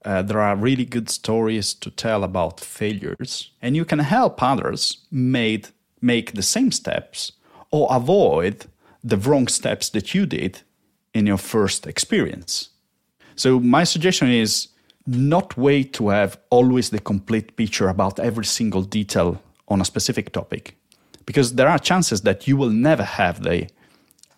Uh, 0.06 0.22
there 0.22 0.40
are 0.40 0.56
really 0.56 0.86
good 0.86 1.10
stories 1.10 1.74
to 1.74 1.92
tell 1.92 2.24
about 2.24 2.60
failures, 2.60 3.52
and 3.62 3.76
you 3.76 3.86
can 3.86 4.00
help 4.00 4.42
others 4.42 5.06
made, 5.12 5.70
make 6.02 6.34
the 6.34 6.44
same 6.44 6.72
steps 6.72 7.34
or 7.72 7.88
avoid 7.92 8.66
the 9.04 9.18
wrong 9.18 9.48
steps 9.48 9.90
that 9.90 10.14
you 10.14 10.26
did 10.26 10.62
in 11.14 11.26
your 11.26 11.38
first 11.38 11.88
experience. 11.88 12.70
So, 13.36 13.60
my 13.60 13.84
suggestion 13.84 14.30
is 14.30 14.70
not 15.06 15.58
wait 15.58 15.94
to 15.94 16.10
have 16.10 16.38
always 16.50 16.90
the 16.90 17.00
complete 17.00 17.56
picture 17.56 17.90
about 17.90 18.20
every 18.20 18.46
single 18.46 18.84
detail 18.84 19.42
on 19.68 19.82
a 19.82 19.86
specific 19.86 20.32
topic, 20.32 20.76
because 21.26 21.56
there 21.56 21.68
are 21.68 21.80
chances 21.80 22.22
that 22.22 22.48
you 22.48 22.58
will 22.58 22.70
never 22.70 23.04
have 23.04 23.44
the 23.44 23.68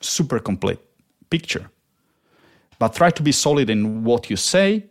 super 0.02 0.39
complete 0.39 0.80
picture. 1.30 1.69
But 2.80 2.96
try 2.96 3.12
to 3.12 3.22
be 3.22 3.32
solid 3.32 3.70
in 3.70 4.04
what 4.04 4.30
you 4.30 4.38
say, 4.38 4.86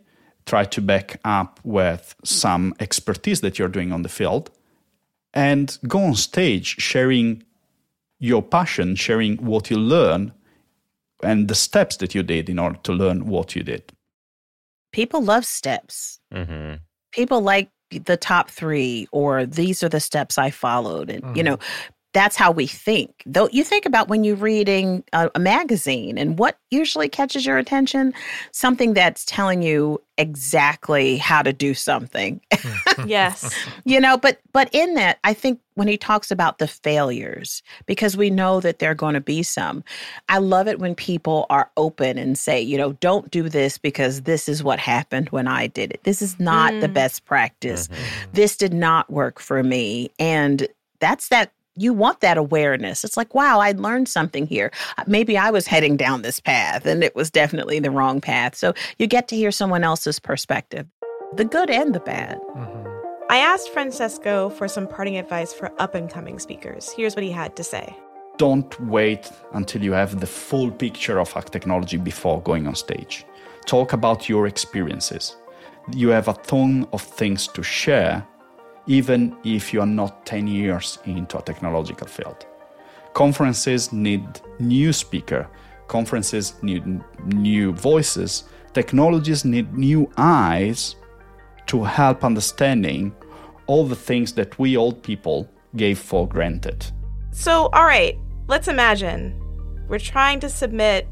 try 0.45 0.63
to 0.65 0.81
back 0.81 1.19
up 1.25 1.59
with 1.63 2.15
some 2.23 2.73
expertise 2.79 3.41
that 3.41 3.59
you're 3.59 3.67
doing 3.67 3.91
on 3.91 4.03
the 4.03 4.09
field, 4.09 4.51
and 5.33 5.77
go 5.87 5.99
on 5.99 6.15
stage 6.15 6.75
sharing 6.79 7.43
your 8.19 8.41
passion, 8.41 8.95
sharing 8.95 9.37
what 9.37 9.69
you 9.69 9.77
learn 9.77 10.33
and 11.23 11.47
the 11.47 11.55
steps 11.55 11.97
that 11.97 12.15
you 12.15 12.23
did 12.23 12.49
in 12.49 12.59
order 12.59 12.77
to 12.83 12.93
learn 12.93 13.25
what 13.25 13.55
you 13.55 13.63
did. 13.63 13.91
People 14.91 15.21
love 15.21 15.45
steps. 15.45 16.19
Mm-hmm. 16.33 16.75
People 17.11 17.41
like 17.41 17.69
the 17.91 18.17
top 18.17 18.49
three, 18.49 19.07
or 19.11 19.45
these 19.45 19.83
are 19.83 19.89
the 19.89 19.99
steps 19.99 20.37
I 20.37 20.51
followed. 20.51 21.09
And, 21.09 21.23
mm-hmm. 21.23 21.35
you 21.35 21.43
know, 21.43 21.59
that's 22.13 22.35
how 22.35 22.51
we 22.51 22.65
think. 22.65 23.21
Though 23.25 23.49
you 23.51 23.63
think 23.63 23.85
about 23.85 24.07
when 24.07 24.23
you're 24.23 24.35
reading 24.35 25.03
a, 25.13 25.29
a, 25.35 25.39
magazine 25.39 26.17
and 26.17 26.39
what 26.39 26.57
usually 26.71 27.07
catches 27.07 27.45
your 27.45 27.57
attention, 27.59 28.13
something 28.51 28.93
that's 28.93 29.25
telling 29.25 29.61
you 29.61 30.01
exactly 30.17 31.17
how 31.17 31.43
to 31.43 31.53
do 31.53 31.73
something. 31.75 32.41
yes. 33.05 33.53
You 33.85 33.99
know, 33.99 34.17
but 34.17 34.39
but 34.51 34.69
in 34.73 34.95
that, 34.95 35.19
I 35.23 35.33
think 35.33 35.59
when 35.75 35.87
he 35.87 35.97
talks 35.97 36.31
about 36.31 36.57
the 36.57 36.67
failures 36.67 37.61
because 37.85 38.17
we 38.17 38.31
know 38.31 38.59
that 38.59 38.79
there're 38.79 38.95
going 38.95 39.13
to 39.13 39.21
be 39.21 39.43
some. 39.43 39.83
I 40.27 40.39
love 40.39 40.67
it 40.67 40.79
when 40.79 40.95
people 40.95 41.45
are 41.51 41.69
open 41.77 42.17
and 42.17 42.37
say, 42.37 42.59
you 42.59 42.77
know, 42.77 42.93
don't 42.93 43.29
do 43.29 43.49
this 43.49 43.77
because 43.77 44.23
this 44.23 44.49
is 44.49 44.63
what 44.63 44.79
happened 44.79 45.29
when 45.29 45.47
I 45.47 45.67
did 45.67 45.91
it. 45.91 46.03
This 46.03 46.23
is 46.23 46.39
not 46.39 46.73
mm. 46.73 46.81
the 46.81 46.89
best 46.89 47.25
practice. 47.25 47.87
Mm-hmm. 47.87 48.31
This 48.33 48.57
did 48.57 48.73
not 48.73 49.09
work 49.11 49.39
for 49.39 49.61
me 49.63 50.09
and 50.17 50.67
that's 50.99 51.29
that 51.29 51.51
you 51.79 51.93
want 51.93 52.19
that 52.19 52.37
awareness. 52.37 53.03
It's 53.03 53.15
like, 53.15 53.33
wow, 53.33 53.59
I 53.59 53.71
learned 53.71 54.09
something 54.09 54.45
here. 54.45 54.71
Uh, 54.97 55.05
maybe 55.07 55.37
I 55.37 55.49
was 55.49 55.65
heading 55.65 55.95
down 55.95 56.21
this 56.21 56.39
path 56.39 56.85
and 56.85 57.03
it 57.03 57.15
was 57.15 57.31
definitely 57.31 57.79
the 57.79 57.91
wrong 57.91 58.19
path. 58.19 58.55
So 58.55 58.73
you 58.97 59.07
get 59.07 59.27
to 59.29 59.35
hear 59.35 59.51
someone 59.51 59.83
else's 59.83 60.19
perspective, 60.19 60.87
the 61.35 61.45
good 61.45 61.69
and 61.69 61.95
the 61.95 62.01
bad. 62.01 62.39
Mm-hmm. 62.55 62.87
I 63.29 63.37
asked 63.37 63.69
Francesco 63.69 64.49
for 64.49 64.67
some 64.67 64.87
parting 64.87 65.17
advice 65.17 65.53
for 65.53 65.71
up 65.79 65.95
and 65.95 66.09
coming 66.09 66.39
speakers. 66.39 66.91
Here's 66.91 67.15
what 67.15 67.23
he 67.23 67.31
had 67.31 67.55
to 67.55 67.63
say. 67.63 67.95
Don't 68.37 68.79
wait 68.81 69.31
until 69.53 69.83
you 69.83 69.91
have 69.91 70.19
the 70.19 70.27
full 70.27 70.71
picture 70.71 71.19
of 71.19 71.35
a 71.35 71.41
technology 71.41 71.97
before 71.97 72.41
going 72.41 72.67
on 72.67 72.75
stage. 72.75 73.25
Talk 73.65 73.93
about 73.93 74.27
your 74.27 74.47
experiences. 74.47 75.37
You 75.93 76.09
have 76.09 76.27
a 76.27 76.33
ton 76.33 76.87
of 76.91 77.01
things 77.01 77.47
to 77.47 77.63
share 77.63 78.25
even 78.87 79.35
if 79.43 79.73
you 79.73 79.81
are 79.81 79.85
not 79.85 80.25
10 80.25 80.47
years 80.47 80.99
into 81.05 81.37
a 81.37 81.41
technological 81.41 82.07
field. 82.07 82.45
Conferences 83.13 83.91
need 83.91 84.23
new 84.59 84.93
speaker, 84.93 85.47
conferences 85.87 86.53
need 86.61 86.83
new 87.25 87.71
voices, 87.73 88.45
technologies 88.73 89.45
need 89.45 89.73
new 89.73 90.09
eyes 90.17 90.95
to 91.67 91.83
help 91.83 92.23
understanding 92.23 93.13
all 93.67 93.85
the 93.85 93.95
things 93.95 94.33
that 94.33 94.57
we 94.57 94.75
old 94.75 95.03
people 95.03 95.49
gave 95.75 95.99
for 95.99 96.27
granted. 96.27 96.85
So, 97.31 97.67
all 97.73 97.85
right, 97.85 98.17
let's 98.47 98.67
imagine 98.67 99.39
we're 99.87 99.99
trying 99.99 100.39
to 100.39 100.49
submit 100.49 101.07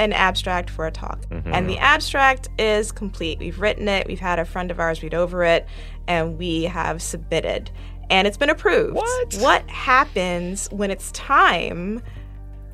an 0.00 0.14
abstract 0.14 0.70
for 0.70 0.86
a 0.86 0.90
talk. 0.90 1.20
Mm-hmm. 1.26 1.52
And 1.52 1.68
the 1.68 1.78
abstract 1.78 2.48
is 2.58 2.90
complete. 2.90 3.38
We've 3.38 3.60
written 3.60 3.86
it, 3.86 4.06
we've 4.08 4.18
had 4.18 4.38
a 4.38 4.44
friend 4.44 4.70
of 4.70 4.80
ours 4.80 5.02
read 5.02 5.14
over 5.14 5.44
it, 5.44 5.66
and 6.08 6.38
we 6.38 6.64
have 6.64 7.02
submitted. 7.02 7.70
And 8.08 8.26
it's 8.26 8.38
been 8.38 8.50
approved. 8.50 8.94
What? 8.94 9.34
What 9.34 9.68
happens 9.68 10.68
when 10.72 10.90
it's 10.90 11.12
time 11.12 12.02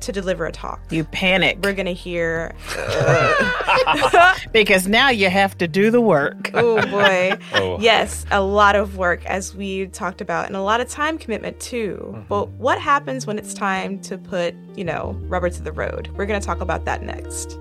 to 0.01 0.11
deliver 0.11 0.45
a 0.45 0.51
talk? 0.51 0.81
You 0.91 1.03
panic. 1.03 1.59
We're 1.63 1.73
going 1.73 1.85
to 1.85 1.93
hear. 1.93 2.53
because 4.51 4.87
now 4.87 5.09
you 5.09 5.29
have 5.29 5.57
to 5.57 5.67
do 5.67 5.91
the 5.91 6.01
work. 6.01 6.51
oh, 6.53 6.85
boy. 6.87 7.37
Oh. 7.53 7.79
Yes, 7.79 8.25
a 8.31 8.41
lot 8.41 8.75
of 8.75 8.97
work, 8.97 9.25
as 9.25 9.55
we 9.55 9.87
talked 9.87 10.21
about, 10.21 10.47
and 10.47 10.55
a 10.55 10.61
lot 10.61 10.81
of 10.81 10.89
time 10.89 11.17
commitment, 11.17 11.59
too. 11.59 11.99
Mm-hmm. 12.01 12.21
But 12.27 12.49
what 12.51 12.79
happens 12.79 13.25
when 13.25 13.37
it's 13.37 13.53
time 13.53 13.99
to 14.01 14.17
put, 14.17 14.55
you 14.75 14.83
know, 14.83 15.17
rubber 15.23 15.49
to 15.49 15.61
the 15.61 15.71
road? 15.71 16.09
We're 16.15 16.25
going 16.25 16.39
to 16.39 16.45
talk 16.45 16.61
about 16.61 16.85
that 16.85 17.03
next. 17.03 17.57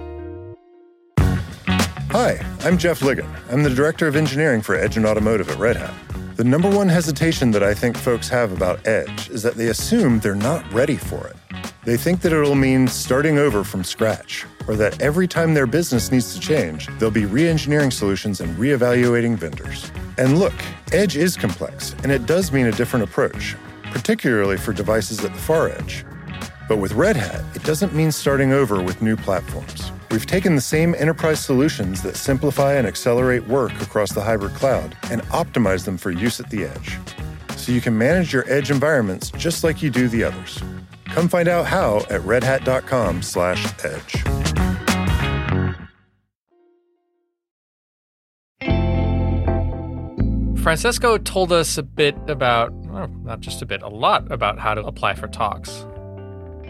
Hi, 2.11 2.39
I'm 2.61 2.79
Jeff 2.79 3.01
Ligon. 3.01 3.29
I'm 3.51 3.65
the 3.65 3.75
Director 3.75 4.07
of 4.07 4.15
Engineering 4.15 4.63
for 4.63 4.77
Edge 4.77 4.97
and 4.97 5.05
Automotive 5.05 5.51
at 5.51 5.59
Red 5.59 5.77
Hat. 5.77 5.93
The 6.37 6.45
number 6.45 6.71
one 6.71 6.89
hesitation 6.89 7.51
that 7.51 7.65
I 7.65 7.75
think 7.75 7.97
folks 7.97 8.29
have 8.29 8.53
about 8.53 8.87
Edge 8.87 9.29
is 9.29 9.43
that 9.43 9.57
they 9.57 9.69
assume 9.69 10.21
they're 10.21 10.37
not 10.37 10.73
ready 10.73 10.97
for 10.97 11.27
it. 11.27 11.37
They 11.85 11.97
think 11.97 12.21
that 12.21 12.33
it'll 12.33 12.55
mean 12.55 12.87
starting 12.87 13.39
over 13.39 13.65
from 13.65 13.83
scratch, 13.83 14.47
or 14.69 14.77
that 14.77 15.03
every 15.03 15.27
time 15.27 15.53
their 15.53 15.67
business 15.67 16.13
needs 16.13 16.33
to 16.33 16.41
change, 16.41 16.89
they'll 16.99 17.11
be 17.11 17.27
re 17.27 17.49
engineering 17.49 17.91
solutions 17.91 18.41
and 18.41 18.57
re-evaluating 18.57 19.37
vendors. 19.37 19.91
And 20.17 20.39
look, 20.39 20.55
Edge 20.93 21.17
is 21.17 21.37
complex, 21.37 21.95
and 22.05 22.13
it 22.13 22.25
does 22.25 22.53
mean 22.53 22.67
a 22.67 22.73
different 22.73 23.03
approach, 23.03 23.57
particularly 23.91 24.59
for 24.59 24.73
devices 24.73 25.25
at 25.25 25.33
the 25.33 25.41
far 25.41 25.71
edge. 25.71 26.07
But 26.69 26.79
with 26.79 26.93
Red 26.93 27.17
Hat, 27.17 27.45
it 27.57 27.65
doesn't 27.65 27.95
mean 27.95 28.13
starting 28.13 28.53
over 28.53 28.81
with 28.81 29.03
new 29.03 29.17
platforms. 29.17 29.91
We've 30.11 30.27
taken 30.27 30.55
the 30.55 30.61
same 30.61 30.95
enterprise 30.95 31.45
solutions 31.45 32.03
that 32.03 32.17
simplify 32.17 32.75
and 32.75 32.87
accelerate 32.87 33.47
work 33.49 33.73
across 33.83 34.13
the 34.13 34.23
hybrid 34.23 34.55
cloud 34.55 34.97
and 35.11 35.23
optimize 35.25 35.85
them 35.85 35.99
for 35.99 36.11
use 36.11 36.41
at 36.41 36.49
the 36.51 36.65
edge. 36.65 36.99
So 37.57 37.73
you 37.73 37.81
can 37.81 37.99
manage 37.99 38.33
your 38.33 38.49
edge 38.49 38.71
environments 38.71 39.31
just 39.31 39.65
like 39.65 39.83
you 39.83 39.91
do 39.91 40.09
the 40.09 40.25
others. 40.25 40.63
Come 41.07 41.29
find 41.29 41.49
out 41.49 41.67
how 41.67 41.99
at 42.11 42.21
redhat.com/edge. 42.23 44.23
Francesco 50.63 51.17
told 51.17 51.53
us 51.53 51.79
a 51.79 51.83
bit 51.85 52.17
about, 52.27 52.73
well, 52.73 53.09
not 53.23 53.41
just 53.41 53.63
a 53.63 53.67
bit, 53.67 53.83
a 53.83 53.89
lot 53.89 54.31
about 54.33 54.59
how 54.59 54.75
to 54.75 54.85
apply 54.85 55.15
for 55.15 55.29
talks. 55.29 55.87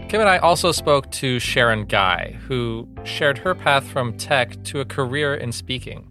Kim 0.08 0.20
and 0.20 0.30
I 0.30 0.38
also 0.38 0.70
spoke 0.70 1.10
to 1.12 1.40
Sharon 1.40 1.84
Gai, 1.84 2.38
who 2.46 2.88
shared 3.02 3.38
her 3.38 3.56
path 3.56 3.84
from 3.88 4.16
tech 4.16 4.62
to 4.64 4.78
a 4.78 4.84
career 4.84 5.34
in 5.34 5.50
speaking. 5.50 6.06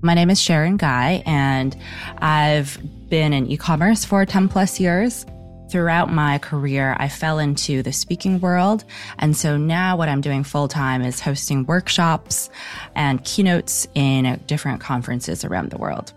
My 0.00 0.14
name 0.14 0.30
is 0.30 0.40
Sharon 0.40 0.78
Gai, 0.78 1.22
and 1.26 1.76
I've 2.18 2.78
been 3.10 3.34
in 3.34 3.46
e 3.46 3.58
commerce 3.58 4.06
for 4.06 4.24
10 4.24 4.48
plus 4.48 4.80
years. 4.80 5.26
Throughout 5.70 6.10
my 6.10 6.38
career, 6.38 6.96
I 6.98 7.10
fell 7.10 7.38
into 7.38 7.82
the 7.82 7.92
speaking 7.92 8.40
world. 8.40 8.84
And 9.18 9.36
so 9.36 9.58
now 9.58 9.98
what 9.98 10.08
I'm 10.08 10.22
doing 10.22 10.42
full 10.42 10.68
time 10.68 11.02
is 11.02 11.20
hosting 11.20 11.66
workshops 11.66 12.48
and 12.94 13.22
keynotes 13.24 13.86
in 13.94 14.40
different 14.46 14.80
conferences 14.80 15.44
around 15.44 15.70
the 15.70 15.78
world. 15.78 16.14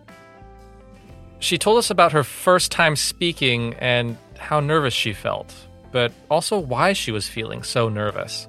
She 1.39 1.57
told 1.57 1.79
us 1.79 1.89
about 1.89 2.13
her 2.13 2.23
first 2.23 2.71
time 2.71 2.95
speaking 2.95 3.73
and 3.73 4.17
how 4.37 4.61
nervous 4.61 4.93
she 4.93 5.11
felt, 5.11 5.53
but 5.91 6.11
also 6.29 6.57
why 6.57 6.93
she 6.93 7.11
was 7.11 7.27
feeling 7.27 7.63
so 7.63 7.89
nervous. 7.89 8.47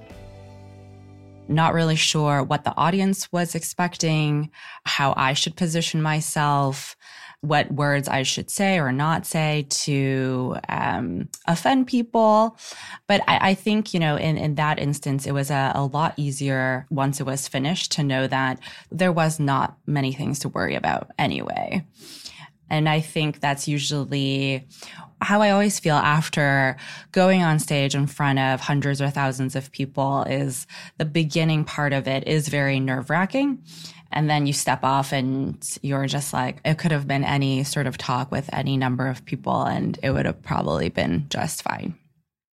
Not 1.49 1.75
really 1.75 1.97
sure 1.97 2.43
what 2.43 2.65
the 2.65 2.77
audience 2.77 3.31
was 3.33 3.55
expecting, 3.55 4.51
how 4.85 5.15
I 5.17 5.33
should 5.33 5.57
position 5.57 6.01
myself, 6.01 6.97
what 7.43 7.73
words 7.73 8.07
I 8.07 8.23
should 8.23 8.51
say 8.51 8.79
or 8.79 8.93
not 8.93 9.25
say 9.25 9.67
to 9.71 10.57
um, 10.69 11.29
offend 11.47 11.87
people. 11.87 12.57
But 13.07 13.23
I, 13.27 13.51
I, 13.51 13.55
think, 13.55 13.95
you 13.95 14.01
know, 14.01 14.17
in, 14.17 14.37
in 14.37 14.57
that 14.57 14.79
instance, 14.79 15.27
it 15.27 15.33
was 15.33 15.51
a, 15.51 15.73
a 15.75 15.85
lot 15.85 16.15
easier 16.17 16.87
once 16.91 17.19
it 17.19 17.25
was 17.25 17.49
finished 17.49 17.93
to 17.93 18.03
know 18.03 18.27
that 18.27 18.61
there 18.91 19.13
was 19.13 19.41
not 19.41 19.77
many 19.87 20.13
things 20.13 20.39
to 20.41 20.49
worry 20.51 20.75
about 20.75 21.11
anyway. 21.19 21.85
And 22.71 22.89
I 22.89 23.01
think 23.01 23.41
that's 23.41 23.69
usually 23.69 24.67
how 25.21 25.43
I 25.43 25.51
always 25.51 25.79
feel 25.79 25.97
after 25.97 26.77
going 27.13 27.43
on 27.43 27.59
stage 27.59 27.95
in 27.95 28.07
front 28.07 28.39
of 28.39 28.61
hundreds 28.61 29.03
or 29.03 29.11
thousands 29.11 29.55
of 29.55 29.71
people 29.73 30.23
is 30.23 30.67
the 30.97 31.05
beginning 31.05 31.65
part 31.65 31.93
of 31.93 32.09
it 32.09 32.27
is 32.27 32.49
very 32.49 32.81
nerve 32.81 33.11
wracking. 33.11 33.63
And 34.13 34.29
then 34.29 34.47
you 34.47 34.53
step 34.53 34.83
off 34.83 35.13
and 35.13 35.63
you're 35.83 36.07
just 36.07 36.33
like, 36.33 36.61
it 36.65 36.79
could 36.79 36.91
have 36.91 37.07
been 37.07 37.23
any 37.23 37.65
sort 37.65 37.87
of 37.87 37.99
talk 37.99 38.33
with 38.33 38.49
any 38.53 38.77
number 38.77 39.07
of 39.07 39.25
people 39.25 39.63
and 39.63 39.99
it 40.03 40.11
would 40.11 40.27
have 40.27 40.43
probably 40.43 40.89
been 40.89 41.27
just 41.29 41.63
fine. 41.63 41.97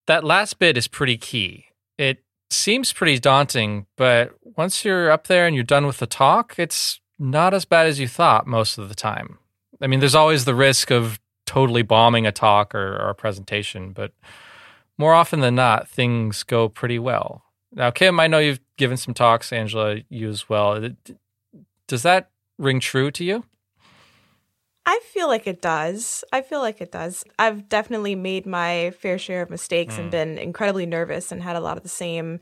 That 0.07 0.23
last 0.23 0.57
bit 0.57 0.77
is 0.77 0.87
pretty 0.87 1.17
key. 1.17 1.65
It 1.97 2.23
seems 2.49 2.91
pretty 2.91 3.19
daunting, 3.19 3.85
but 3.97 4.33
once 4.41 4.83
you're 4.83 5.11
up 5.11 5.27
there 5.27 5.45
and 5.45 5.55
you're 5.55 5.63
done 5.63 5.85
with 5.85 5.97
the 5.97 6.07
talk, 6.07 6.55
it's 6.57 6.99
not 7.19 7.53
as 7.53 7.65
bad 7.65 7.87
as 7.87 7.99
you 7.99 8.07
thought 8.07 8.47
most 8.47 8.77
of 8.77 8.89
the 8.89 8.95
time. 8.95 9.37
I 9.81 9.87
mean, 9.87 9.99
there's 9.99 10.15
always 10.15 10.45
the 10.45 10.55
risk 10.55 10.91
of 10.91 11.19
totally 11.45 11.81
bombing 11.81 12.25
a 12.25 12.31
talk 12.31 12.73
or, 12.73 12.93
or 12.95 13.09
a 13.09 13.15
presentation, 13.15 13.91
but 13.91 14.11
more 14.97 15.13
often 15.13 15.39
than 15.39 15.55
not, 15.55 15.87
things 15.87 16.43
go 16.43 16.69
pretty 16.69 16.99
well. 16.99 17.43
Now, 17.73 17.91
Kim, 17.91 18.19
I 18.19 18.27
know 18.27 18.39
you've 18.39 18.59
given 18.77 18.97
some 18.97 19.13
talks, 19.13 19.51
Angela, 19.51 19.97
you 20.09 20.29
as 20.29 20.47
well. 20.47 20.89
Does 21.87 22.03
that 22.03 22.29
ring 22.57 22.79
true 22.79 23.11
to 23.11 23.23
you? 23.23 23.43
I 24.85 24.99
feel 25.11 25.27
like 25.27 25.47
it 25.47 25.61
does. 25.61 26.23
I 26.31 26.41
feel 26.41 26.59
like 26.59 26.81
it 26.81 26.91
does. 26.91 27.23
I've 27.39 27.69
definitely 27.69 28.15
made 28.15 28.45
my 28.45 28.91
fair 28.99 29.17
share 29.17 29.41
of 29.41 29.49
mistakes 29.49 29.95
mm. 29.95 29.99
and 29.99 30.11
been 30.11 30.37
incredibly 30.37 30.85
nervous 30.85 31.31
and 31.31 31.41
had 31.41 31.55
a 31.55 31.61
lot 31.61 31.77
of 31.77 31.83
the 31.83 31.89
same 31.89 32.39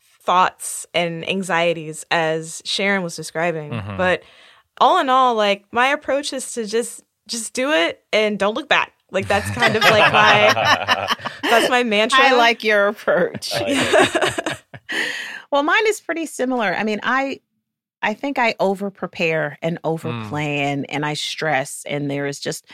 thoughts 0.00 0.86
and 0.94 1.28
anxieties 1.28 2.06
as 2.10 2.62
Sharon 2.64 3.02
was 3.02 3.14
describing. 3.14 3.72
Mm-hmm. 3.72 3.96
But 3.96 4.22
all 4.80 5.00
in 5.00 5.08
all, 5.08 5.34
like 5.34 5.64
my 5.72 5.88
approach 5.88 6.32
is 6.32 6.52
to 6.52 6.66
just 6.66 7.02
just 7.28 7.52
do 7.52 7.70
it 7.72 8.02
and 8.12 8.38
don't 8.38 8.54
look 8.54 8.68
back. 8.68 8.92
Like 9.10 9.28
that's 9.28 9.50
kind 9.50 9.76
of 9.76 9.82
like 9.82 10.12
my 10.12 11.08
that's 11.42 11.68
my 11.68 11.82
mantra. 11.82 12.18
I 12.20 12.34
like 12.34 12.64
your 12.64 12.88
approach. 12.88 13.52
Like 13.52 14.58
well, 15.50 15.62
mine 15.62 15.86
is 15.86 16.00
pretty 16.00 16.26
similar. 16.26 16.74
I 16.74 16.82
mean, 16.82 17.00
I 17.02 17.40
I 18.00 18.14
think 18.14 18.38
I 18.38 18.54
over 18.58 18.90
prepare 18.90 19.58
and 19.62 19.78
over 19.84 20.08
plan 20.28 20.82
mm. 20.82 20.86
and 20.88 21.04
I 21.04 21.14
stress 21.14 21.84
and 21.86 22.10
there 22.10 22.26
is 22.26 22.40
just 22.40 22.66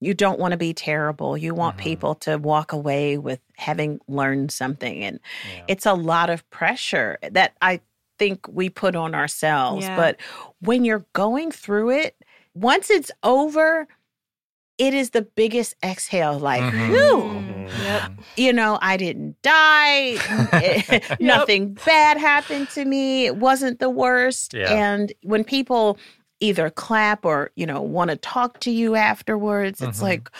you 0.00 0.14
don't 0.14 0.40
want 0.40 0.52
to 0.52 0.58
be 0.58 0.74
terrible. 0.74 1.36
You 1.36 1.54
want 1.54 1.76
mm-hmm. 1.76 1.84
people 1.84 2.14
to 2.16 2.36
walk 2.36 2.72
away 2.72 3.16
with 3.16 3.40
having 3.56 4.00
learned 4.08 4.52
something 4.52 5.04
and 5.04 5.20
yeah. 5.54 5.64
it's 5.68 5.86
a 5.86 5.94
lot 5.94 6.30
of 6.30 6.48
pressure 6.50 7.18
that 7.30 7.54
I 7.60 7.80
think 8.18 8.46
we 8.48 8.68
put 8.68 8.96
on 8.96 9.14
ourselves. 9.14 9.84
Yeah. 9.84 9.96
But 9.96 10.20
when 10.60 10.84
you're 10.84 11.06
going 11.12 11.50
through 11.50 11.90
it, 11.90 12.16
once 12.54 12.90
it's 12.90 13.10
over, 13.22 13.88
it 14.78 14.94
is 14.94 15.10
the 15.10 15.22
biggest 15.22 15.74
exhale 15.84 16.38
like 16.38 16.60
mm-hmm. 16.60 16.90
whew 16.90 17.22
mm-hmm. 17.22 17.82
yep. 17.82 18.12
you 18.36 18.52
know 18.52 18.78
i 18.82 18.96
didn't 18.96 19.40
die 19.42 20.16
nothing 21.20 21.74
bad 21.86 22.16
happened 22.16 22.68
to 22.68 22.84
me 22.84 23.26
it 23.26 23.36
wasn't 23.36 23.78
the 23.78 23.90
worst 23.90 24.52
yeah. 24.52 24.72
and 24.72 25.12
when 25.22 25.44
people 25.44 25.98
either 26.40 26.70
clap 26.70 27.24
or 27.24 27.50
you 27.54 27.66
know 27.66 27.80
want 27.80 28.10
to 28.10 28.16
talk 28.16 28.58
to 28.60 28.70
you 28.70 28.96
afterwards 28.96 29.80
it's 29.80 29.98
mm-hmm. 29.98 30.06
like 30.06 30.30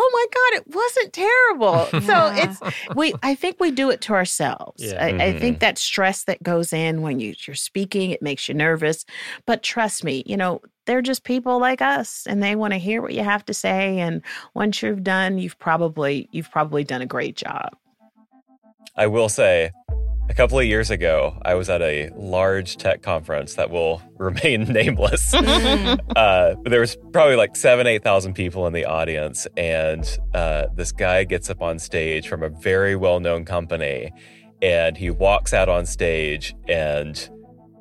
oh 0.00 0.10
my 0.12 0.26
god 0.32 0.60
it 0.60 0.74
wasn't 0.74 1.12
terrible 1.12 1.86
so 2.06 2.32
it's 2.36 2.94
we 2.94 3.12
i 3.22 3.34
think 3.34 3.56
we 3.58 3.70
do 3.70 3.90
it 3.90 4.00
to 4.00 4.14
ourselves 4.14 4.82
yeah. 4.82 5.04
I, 5.04 5.10
mm-hmm. 5.10 5.20
I, 5.20 5.38
think 5.38 5.58
that 5.58 5.76
stress 5.76 6.24
that 6.24 6.40
goes 6.42 6.72
in 6.72 7.02
when 7.02 7.18
you, 7.18 7.34
you're 7.46 7.56
speaking 7.56 8.12
it 8.12 8.22
makes 8.22 8.48
you 8.48 8.54
nervous 8.54 9.04
but 9.44 9.62
trust 9.62 10.04
me 10.04 10.22
you 10.24 10.36
know 10.36 10.60
they're 10.86 11.02
just 11.02 11.24
people 11.24 11.58
like 11.58 11.82
us 11.82 12.26
and 12.28 12.42
they 12.42 12.54
want 12.54 12.72
to 12.72 12.78
hear 12.78 13.02
what 13.02 13.12
you 13.12 13.24
have 13.24 13.44
to 13.46 13.54
say 13.54 13.98
and 13.98 14.22
once 14.54 14.82
you've 14.82 15.02
done 15.02 15.38
you've 15.38 15.58
probably 15.58 16.28
you've 16.30 16.50
probably 16.50 16.84
done 16.84 17.02
a 17.02 17.06
great 17.06 17.34
job 17.34 17.76
i 18.96 19.06
will 19.06 19.28
say 19.28 19.72
a 20.28 20.34
couple 20.34 20.58
of 20.58 20.64
years 20.66 20.90
ago, 20.90 21.40
I 21.42 21.54
was 21.54 21.70
at 21.70 21.80
a 21.80 22.10
large 22.16 22.76
tech 22.76 23.02
conference 23.02 23.54
that 23.54 23.70
will 23.70 24.02
remain 24.18 24.64
nameless. 24.64 25.32
uh, 25.34 26.54
there 26.64 26.80
was 26.80 26.96
probably 27.12 27.36
like 27.36 27.56
seven, 27.56 27.86
8,000 27.86 28.34
people 28.34 28.66
in 28.66 28.72
the 28.72 28.84
audience. 28.84 29.46
And 29.56 30.06
uh, 30.34 30.66
this 30.74 30.92
guy 30.92 31.24
gets 31.24 31.50
up 31.50 31.62
on 31.62 31.78
stage 31.78 32.28
from 32.28 32.42
a 32.42 32.48
very 32.48 32.94
well 32.96 33.20
known 33.20 33.44
company 33.44 34.12
and 34.60 34.96
he 34.96 35.10
walks 35.10 35.54
out 35.54 35.68
on 35.68 35.86
stage 35.86 36.54
and 36.68 37.28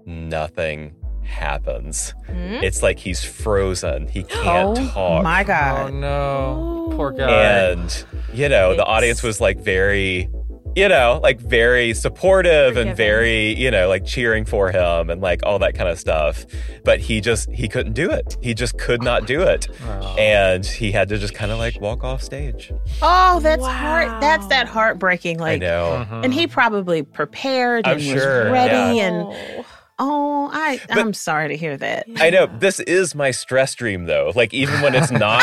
nothing 0.06 0.96
happens. 1.24 2.14
Mm-hmm. 2.28 2.64
It's 2.64 2.82
like 2.82 3.00
he's 3.00 3.24
frozen. 3.24 4.08
He 4.08 4.24
can't 4.24 4.78
oh, 4.78 4.88
talk. 4.88 5.24
My 5.24 5.44
God. 5.44 5.92
Oh 5.92 5.94
no. 5.94 6.96
Poor 6.96 7.12
guy. 7.12 7.30
And, 7.30 8.06
you 8.34 8.48
know, 8.48 8.72
it's... 8.72 8.78
the 8.78 8.86
audience 8.86 9.22
was 9.22 9.42
like 9.42 9.60
very 9.60 10.30
you 10.78 10.88
know, 10.88 11.20
like 11.24 11.42
very 11.42 11.92
supportive 11.96 12.76
Forgiving. 12.76 12.90
and 12.90 12.98
very, 12.98 13.56
you 13.56 13.72
know, 13.72 13.88
like 13.88 14.06
cheering 14.06 14.46
for 14.46 14.72
him 14.72 15.10
and 15.10 15.22
like 15.22 15.42
all 15.42 15.58
that 15.58 15.74
kind 15.74 15.90
of 15.90 15.98
stuff. 16.00 16.46
But 16.84 17.00
he 17.00 17.20
just, 17.20 17.50
he 17.50 17.68
couldn't 17.68 17.94
do 17.94 18.12
it. 18.12 18.38
He 18.44 18.54
just 18.54 18.78
could 18.78 19.02
not 19.02 19.26
do 19.26 19.42
it. 19.42 19.68
Oh. 19.84 20.16
And 20.20 20.64
he 20.64 20.92
had 20.92 21.10
to 21.10 21.18
just 21.18 21.34
kind 21.34 21.52
of 21.52 21.58
like 21.58 21.82
walk 21.82 22.04
off 22.04 22.22
stage. 22.22 22.72
Oh, 23.02 23.40
that's 23.40 23.64
wow. 23.64 23.70
heart. 23.70 24.22
That's 24.22 24.46
that 24.48 24.68
heartbreaking. 24.68 25.40
Like, 25.40 25.64
I 25.64 25.66
know. 25.66 26.06
Mm-hmm. 26.08 26.24
And 26.26 26.34
he 26.34 26.46
probably 26.46 27.02
prepared 27.02 27.88
and 27.88 27.94
I'm 27.94 27.96
was 27.96 28.06
sure, 28.06 28.52
ready 28.52 28.98
yeah. 28.98 29.08
and. 29.08 29.16
Oh. 29.28 29.66
Oh, 30.00 30.48
I 30.54 30.80
but, 30.90 31.00
I'm 31.00 31.12
sorry 31.12 31.48
to 31.48 31.58
hear 31.58 31.76
that. 31.76 32.06
I 32.18 32.30
know. 32.30 32.46
This 32.46 32.80
is 32.82 33.16
my 33.16 33.32
stress 33.32 33.74
dream 33.74 34.06
though. 34.06 34.32
Like 34.36 34.54
even 34.54 34.80
when 34.82 34.94
it's 34.94 35.10
not 35.10 35.42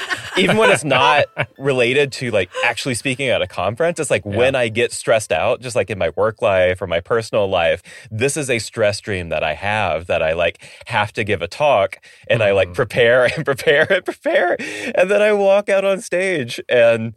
even 0.36 0.56
when 0.56 0.70
it's 0.70 0.84
not 0.96 1.26
related 1.58 2.12
to 2.12 2.30
like 2.30 2.50
actually 2.64 2.94
speaking 2.94 3.28
at 3.28 3.42
a 3.42 3.46
conference, 3.46 3.98
it's 4.00 4.10
like 4.10 4.24
yeah. 4.24 4.36
when 4.36 4.54
I 4.54 4.68
get 4.68 4.92
stressed 4.92 5.32
out, 5.32 5.60
just 5.60 5.76
like 5.76 5.90
in 5.90 5.98
my 5.98 6.10
work 6.16 6.42
life 6.42 6.80
or 6.80 6.86
my 6.86 7.00
personal 7.00 7.48
life, 7.48 7.82
this 8.10 8.36
is 8.36 8.50
a 8.50 8.58
stress 8.58 9.00
dream 9.00 9.28
that 9.30 9.42
I 9.42 9.54
have 9.54 10.06
that 10.06 10.22
I 10.22 10.32
like 10.32 10.62
have 10.86 11.12
to 11.14 11.24
give 11.24 11.42
a 11.42 11.48
talk 11.48 11.98
and 12.28 12.40
mm. 12.40 12.46
I 12.46 12.52
like 12.52 12.70
mm. 12.70 12.74
prepare 12.74 13.24
and 13.24 13.44
prepare 13.44 13.90
and 13.90 14.04
prepare. 14.04 14.56
And 14.94 15.10
then 15.10 15.22
I 15.22 15.32
walk 15.32 15.68
out 15.68 15.84
on 15.84 16.00
stage 16.00 16.60
and 16.68 17.14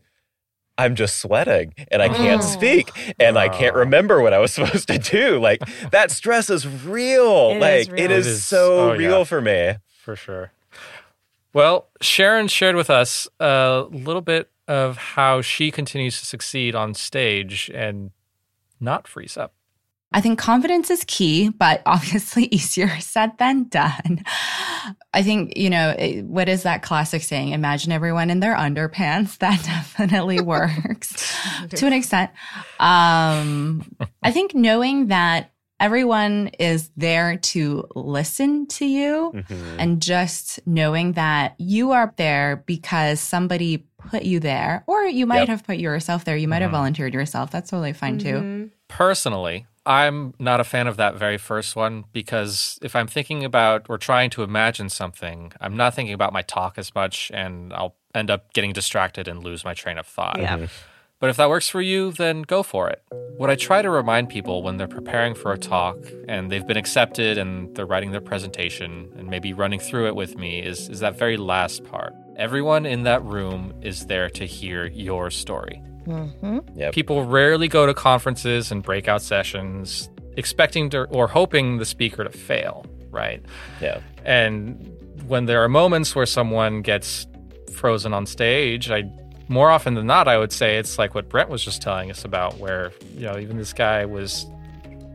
I'm 0.77 0.95
just 0.95 1.17
sweating 1.17 1.73
and 1.91 2.01
I 2.01 2.08
can't 2.08 2.41
speak 2.41 2.89
and 3.19 3.38
I 3.38 3.49
can't 3.49 3.75
remember 3.75 4.21
what 4.21 4.34
I 4.34 4.39
was 4.39 4.53
supposed 4.53 4.88
to 4.88 4.97
do. 4.97 5.39
Like 5.39 5.62
that 5.91 6.10
stress 6.10 6.49
is 6.49 6.65
real. 6.65 7.51
It 7.51 7.60
like 7.60 7.82
is 7.82 7.89
real. 7.89 7.99
it 7.99 8.12
It 8.12 8.12
is, 8.12 8.27
is- 8.27 8.43
so 8.45 8.91
oh, 8.91 8.95
real 8.95 9.19
yeah. 9.19 9.23
for 9.25 9.41
me. 9.41 9.75
For 10.01 10.15
sure. 10.15 10.51
Well, 11.53 11.88
Sharon 12.01 12.47
shared 12.47 12.75
with 12.75 12.89
us 12.89 13.27
a 13.39 13.85
little 13.89 14.21
bit 14.21 14.49
of 14.67 14.97
how 14.97 15.41
she 15.41 15.71
continues 15.71 16.19
to 16.19 16.25
succeed 16.25 16.75
on 16.75 16.93
stage 16.93 17.71
and 17.73 18.12
not 18.79 19.07
freeze 19.07 19.35
up. 19.35 19.53
I 20.12 20.21
think 20.21 20.39
confidence 20.39 20.89
is 20.89 21.03
key, 21.05 21.49
but 21.49 21.81
obviously 21.85 22.45
easier 22.45 22.89
said 22.99 23.38
than 23.38 23.65
done. 23.65 24.23
I 25.13 25.21
think, 25.23 25.55
you 25.57 25.69
know, 25.69 25.95
it- 25.97 26.23
what 26.25 26.49
is 26.49 26.63
that 26.63 26.81
classic 26.81 27.21
saying? 27.23 27.49
Imagine 27.49 27.91
everyone 27.91 28.29
in 28.29 28.39
their 28.39 28.55
underpants. 28.55 29.38
That 29.39 29.63
definitely 29.63 30.41
works 30.41 31.35
to 31.69 31.85
an 31.88 31.93
extent. 31.93 32.31
Um, 32.79 33.83
I 34.23 34.31
think 34.31 34.53
knowing 34.55 35.07
that 35.07 35.51
everyone 35.80 36.48
is 36.60 36.89
there 36.98 37.38
to 37.38 37.88
listen 37.96 38.68
to 38.68 38.86
you 38.86 39.32
Mhm. 39.34 39.76
and 39.80 40.02
just 40.02 40.60
knowing 40.65 41.13
that 41.13 41.56
you 41.58 41.92
are 41.92 42.13
there 42.18 42.63
because 42.65 43.20
somebody 43.20 43.86
put 44.10 44.24
you 44.24 44.39
there, 44.39 44.84
or 44.88 45.04
you 45.06 45.26
might 45.26 45.39
Yep. 45.39 45.48
have 45.50 45.63
put 45.65 45.78
yourself 45.78 46.24
there. 46.26 46.38
You 46.38 46.48
might 46.48 46.62
have 46.62 46.70
Mhm. 46.72 46.80
volunteered 46.80 47.13
yourself. 47.13 47.52
That's 47.52 47.70
totally 47.70 47.94
fine 47.94 48.18
too. 48.18 48.36
Mhm. 48.38 48.70
Personally, 48.88 49.68
I'm 49.86 50.34
not 50.39 50.60
a 50.60 50.63
fan 50.63 50.88
of 50.88 50.98
that 50.98 51.15
very 51.15 51.38
first 51.38 51.76
one 51.76 52.06
because 52.13 52.78
if 52.82 52.96
I'm 52.96 53.08
thinking 53.08 53.44
about 53.44 53.86
or 53.89 53.98
trying 53.98 54.30
to 54.32 54.44
imagine 54.44 54.89
something, 54.89 55.52
I'm 55.60 55.76
not 55.76 55.96
thinking 55.96 56.13
about 56.13 56.32
my 56.34 56.42
talk 56.44 56.78
as 56.78 56.94
much 56.94 57.32
and 57.34 57.74
I'll 57.74 57.96
end 58.15 58.30
up 58.30 58.54
getting 58.54 58.72
distracted 58.74 59.28
and 59.28 59.44
lose 59.44 59.63
my 59.65 59.74
train 59.74 59.98
of 59.98 60.06
thought. 60.08 60.39
Yeah. 60.39 60.68
But 61.19 61.29
if 61.29 61.38
that 61.38 61.49
works 61.49 61.67
for 61.67 61.82
you, 61.82 62.12
then 62.12 62.43
go 62.43 62.63
for 62.63 62.89
it. 62.89 63.03
What 63.38 63.49
I 63.49 63.55
try 63.55 63.82
to 63.82 63.89
remind 63.89 64.29
people 64.29 64.63
when 64.63 64.77
they're 64.77 64.88
preparing 64.88 65.36
for 65.36 65.51
a 65.51 65.58
talk 65.58 65.97
and 66.27 66.51
they've 66.51 66.65
been 66.65 66.77
accepted 66.77 67.38
and 67.38 67.75
they're 67.75 67.86
writing 67.86 68.12
their 68.12 68.21
presentation 68.21 69.12
and 69.17 69.27
maybe 69.27 69.53
running 69.53 69.79
through 69.79 70.08
it 70.08 70.15
with 70.15 70.38
me 70.38 70.60
is, 70.60 70.89
is 70.89 70.99
that 71.01 71.17
very 71.17 71.38
last 71.38 71.84
part. 71.84 72.13
Everyone 72.38 72.86
in 72.86 73.03
that 73.03 73.23
room 73.23 73.73
is 73.82 74.05
there 74.05 74.29
to 74.29 74.45
hear 74.45 74.86
your 74.86 75.29
story. 75.29 75.82
Mm-hmm. 76.05 76.60
Yep. 76.77 76.93
People 76.93 77.25
rarely 77.25 77.67
go 77.67 77.86
to 77.86 77.93
conferences 77.93 78.71
and 78.71 78.82
breakout 78.82 79.21
sessions 79.21 80.10
expecting 80.38 80.89
to 80.91 81.03
or 81.05 81.27
hoping 81.27 81.77
the 81.77 81.86
speaker 81.86 82.23
to 82.23 82.29
fail, 82.29 82.86
right? 83.10 83.43
Yeah. 83.82 83.99
And 84.23 84.95
when 85.27 85.45
there 85.45 85.63
are 85.63 85.69
moments 85.69 86.15
where 86.15 86.25
someone 86.25 86.82
gets 86.82 87.27
frozen 87.73 88.13
on 88.13 88.25
stage, 88.25 88.89
I 88.89 89.03
more 89.49 89.69
often 89.69 89.95
than 89.95 90.07
not, 90.07 90.27
I 90.29 90.38
would 90.38 90.53
say 90.53 90.77
it's 90.77 90.97
like 90.97 91.13
what 91.15 91.27
Brent 91.27 91.49
was 91.49 91.63
just 91.63 91.81
telling 91.81 92.09
us 92.09 92.23
about, 92.23 92.57
where 92.59 92.91
you 93.15 93.25
know 93.25 93.38
even 93.38 93.57
this 93.57 93.73
guy 93.73 94.05
was 94.05 94.45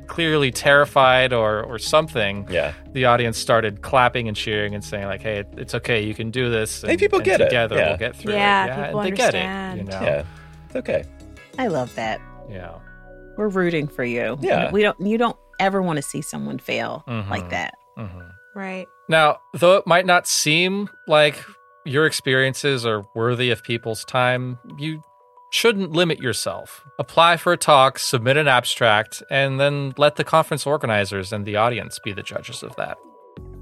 clearly 0.06 0.50
terrified 0.50 1.32
or 1.32 1.62
or 1.62 1.78
something. 1.78 2.46
Yeah. 2.50 2.74
The 2.92 3.06
audience 3.06 3.38
started 3.38 3.80
clapping 3.80 4.28
and 4.28 4.36
cheering 4.36 4.74
and 4.74 4.84
saying 4.84 5.06
like, 5.06 5.22
"Hey, 5.22 5.44
it's 5.56 5.74
okay, 5.76 6.02
you 6.04 6.14
can 6.14 6.30
do 6.30 6.50
this." 6.50 6.82
And, 6.82 6.90
Hey, 6.90 6.96
people 6.98 7.18
and 7.20 7.24
get 7.24 7.40
it. 7.40 7.44
together 7.44 7.76
Yeah. 7.76 7.88
we'll 7.88 7.96
get 7.98 8.16
through 8.16 8.34
Yeah, 8.34 8.64
it. 8.64 8.66
Yeah, 8.68 8.74
people 8.86 9.00
and 9.00 9.06
they 9.06 9.10
understand. 9.22 9.76
get 9.88 9.94
it. 9.94 9.98
You 9.98 10.00
know? 10.00 10.06
Yeah. 10.06 10.24
It's 10.66 10.76
okay. 10.76 11.04
I 11.58 11.68
love 11.68 11.94
that. 11.94 12.20
Yeah. 12.50 12.72
We're 13.38 13.48
rooting 13.48 13.88
for 13.88 14.04
you. 14.04 14.36
Yeah. 14.42 14.70
We 14.70 14.82
don't 14.82 15.00
you 15.00 15.16
don't 15.16 15.36
ever 15.58 15.80
want 15.80 15.96
to 15.96 16.02
see 16.02 16.20
someone 16.20 16.58
fail 16.58 17.04
Mhm. 17.08 17.30
like 17.30 17.48
that. 17.50 17.74
hmm 17.96 18.06
Right. 18.54 18.86
Now, 19.08 19.38
though 19.54 19.76
it 19.76 19.86
might 19.86 20.06
not 20.06 20.26
seem 20.28 20.88
like 21.08 21.42
your 21.84 22.06
experiences 22.06 22.86
are 22.86 23.04
worthy 23.14 23.50
of 23.50 23.62
people's 23.62 24.04
time, 24.04 24.58
you 24.78 25.02
shouldn't 25.50 25.92
limit 25.92 26.18
yourself. 26.18 26.84
Apply 26.98 27.36
for 27.36 27.52
a 27.52 27.56
talk, 27.56 27.98
submit 27.98 28.36
an 28.36 28.48
abstract, 28.48 29.22
and 29.30 29.60
then 29.60 29.92
let 29.96 30.16
the 30.16 30.24
conference 30.24 30.66
organizers 30.66 31.32
and 31.32 31.44
the 31.44 31.56
audience 31.56 31.98
be 32.02 32.12
the 32.12 32.22
judges 32.22 32.62
of 32.62 32.74
that. 32.76 32.96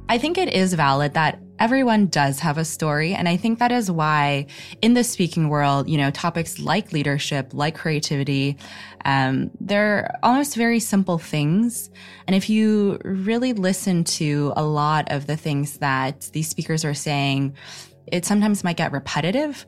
I 0.08 0.18
think 0.18 0.37
it 0.37 0.52
is 0.52 0.74
valid 0.74 1.14
that 1.14 1.40
everyone 1.58 2.06
does 2.08 2.38
have 2.40 2.58
a 2.58 2.64
story. 2.64 3.14
And 3.14 3.28
I 3.28 3.37
think 3.37 3.58
that 3.61 3.72
is 3.72 3.90
why 3.90 4.46
in 4.82 4.94
the 4.94 5.04
speaking 5.04 5.48
world, 5.48 5.88
you 5.88 5.96
know, 5.96 6.11
topics 6.11 6.58
like 6.58 6.92
leadership, 6.92 7.50
like 7.54 7.76
creativity, 7.76 8.58
um, 9.04 9.50
they're 9.61 10.18
almost 10.22 10.56
very 10.56 10.80
simple 10.80 11.18
things. 11.18 11.88
And 12.26 12.35
if 12.35 12.50
you 12.50 12.98
really 13.04 13.52
listen 13.52 14.04
to 14.04 14.52
a 14.56 14.64
lot 14.64 15.11
of 15.11 15.26
the 15.26 15.37
things 15.37 15.78
that 15.78 16.28
these 16.32 16.48
speakers 16.48 16.85
are 16.85 16.94
saying, 16.94 17.54
it 18.12 18.27
sometimes 18.27 18.62
might 18.62 18.77
get 18.77 18.92
repetitive, 18.92 19.66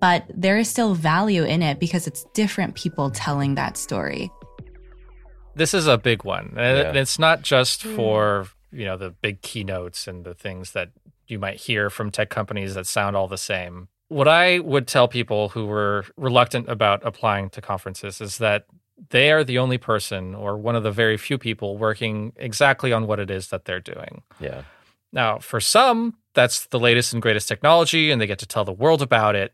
but 0.00 0.24
there 0.32 0.58
is 0.58 0.68
still 0.68 0.94
value 0.94 1.42
in 1.42 1.62
it 1.62 1.80
because 1.80 2.06
it's 2.06 2.24
different 2.34 2.74
people 2.74 3.10
telling 3.10 3.54
that 3.56 3.76
story. 3.76 4.30
This 5.54 5.72
is 5.72 5.86
a 5.86 5.96
big 5.96 6.22
one. 6.22 6.54
And 6.56 6.94
Yeah. 6.94 7.00
it's 7.00 7.18
not 7.18 7.40
just 7.40 7.82
mm. 7.82 7.96
for, 7.96 8.48
you 8.70 8.84
know, 8.84 8.98
the 8.98 9.10
big 9.10 9.40
keynotes 9.40 10.06
and 10.06 10.24
the 10.24 10.34
things 10.34 10.72
that 10.72 10.90
you 11.26 11.38
might 11.38 11.56
hear 11.56 11.88
from 11.88 12.10
tech 12.10 12.28
companies 12.28 12.74
that 12.74 12.86
sound 12.86 13.16
all 13.16 13.26
the 13.26 13.38
same. 13.38 13.88
What 14.08 14.28
I 14.28 14.58
would 14.58 14.86
tell 14.86 15.08
people 15.08 15.48
who 15.48 15.66
were 15.66 16.04
reluctant 16.16 16.68
about 16.68 17.04
applying 17.04 17.48
to 17.50 17.62
conferences 17.62 18.20
is 18.20 18.38
that 18.38 18.66
they 19.10 19.32
are 19.32 19.42
the 19.42 19.58
only 19.58 19.78
person 19.78 20.34
or 20.34 20.56
one 20.56 20.76
of 20.76 20.82
the 20.82 20.92
very 20.92 21.16
few 21.16 21.38
people 21.38 21.78
working 21.78 22.32
exactly 22.36 22.92
on 22.92 23.06
what 23.06 23.18
it 23.18 23.30
is 23.30 23.48
that 23.48 23.64
they're 23.64 23.80
doing. 23.80 24.22
Yeah. 24.38 24.62
Now, 25.12 25.38
for 25.38 25.60
some, 25.60 26.16
that's 26.36 26.66
the 26.66 26.78
latest 26.78 27.12
and 27.12 27.20
greatest 27.20 27.48
technology 27.48 28.12
and 28.12 28.20
they 28.20 28.26
get 28.28 28.38
to 28.38 28.46
tell 28.46 28.64
the 28.64 28.72
world 28.72 29.02
about 29.02 29.34
it. 29.34 29.52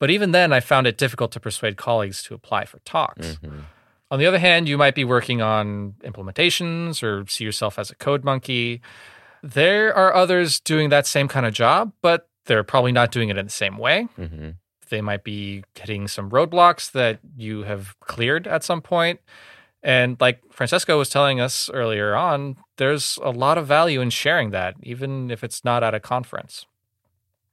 But 0.00 0.10
even 0.10 0.32
then, 0.32 0.52
I 0.52 0.60
found 0.60 0.86
it 0.88 0.96
difficult 0.98 1.30
to 1.32 1.40
persuade 1.40 1.76
colleagues 1.76 2.22
to 2.24 2.34
apply 2.34 2.64
for 2.64 2.78
talks. 2.80 3.38
Mhm. 3.42 3.64
On 4.10 4.18
the 4.18 4.26
other 4.26 4.38
hand, 4.38 4.68
you 4.68 4.78
might 4.78 4.94
be 4.94 5.04
working 5.04 5.42
on 5.42 5.94
implementations 6.04 7.02
or 7.02 7.26
see 7.28 7.44
yourself 7.44 7.78
as 7.78 7.90
a 7.90 7.94
code 7.94 8.24
monkey. 8.24 8.80
There 9.42 9.94
are 9.94 10.14
others 10.14 10.60
doing 10.60 10.88
that 10.88 11.06
same 11.06 11.28
kind 11.28 11.44
of 11.46 11.52
job, 11.52 11.92
but 12.02 12.28
they're 12.46 12.64
probably 12.64 12.92
not 12.92 13.12
doing 13.12 13.28
it 13.28 13.36
in 13.36 13.46
the 13.46 13.52
same 13.52 13.76
way. 13.76 14.08
Mhm. 14.18 14.54
They 14.88 15.00
might 15.02 15.22
be 15.24 15.64
hitting 15.74 16.08
some 16.08 16.30
roadblocks 16.30 16.90
that 16.92 17.18
you 17.36 17.64
have 17.64 17.94
cleared 18.00 18.46
at 18.46 18.64
some 18.64 18.80
point. 18.80 19.20
And 19.82 20.16
like 20.20 20.40
Francesco 20.50 20.98
was 20.98 21.08
telling 21.08 21.40
us 21.40 21.70
earlier 21.72 22.14
on, 22.16 22.56
there's 22.78 23.18
a 23.22 23.30
lot 23.30 23.58
of 23.58 23.66
value 23.66 24.00
in 24.00 24.10
sharing 24.10 24.50
that, 24.50 24.74
even 24.82 25.30
if 25.30 25.44
it's 25.44 25.64
not 25.64 25.84
at 25.84 25.94
a 25.94 26.00
conference. 26.00 26.66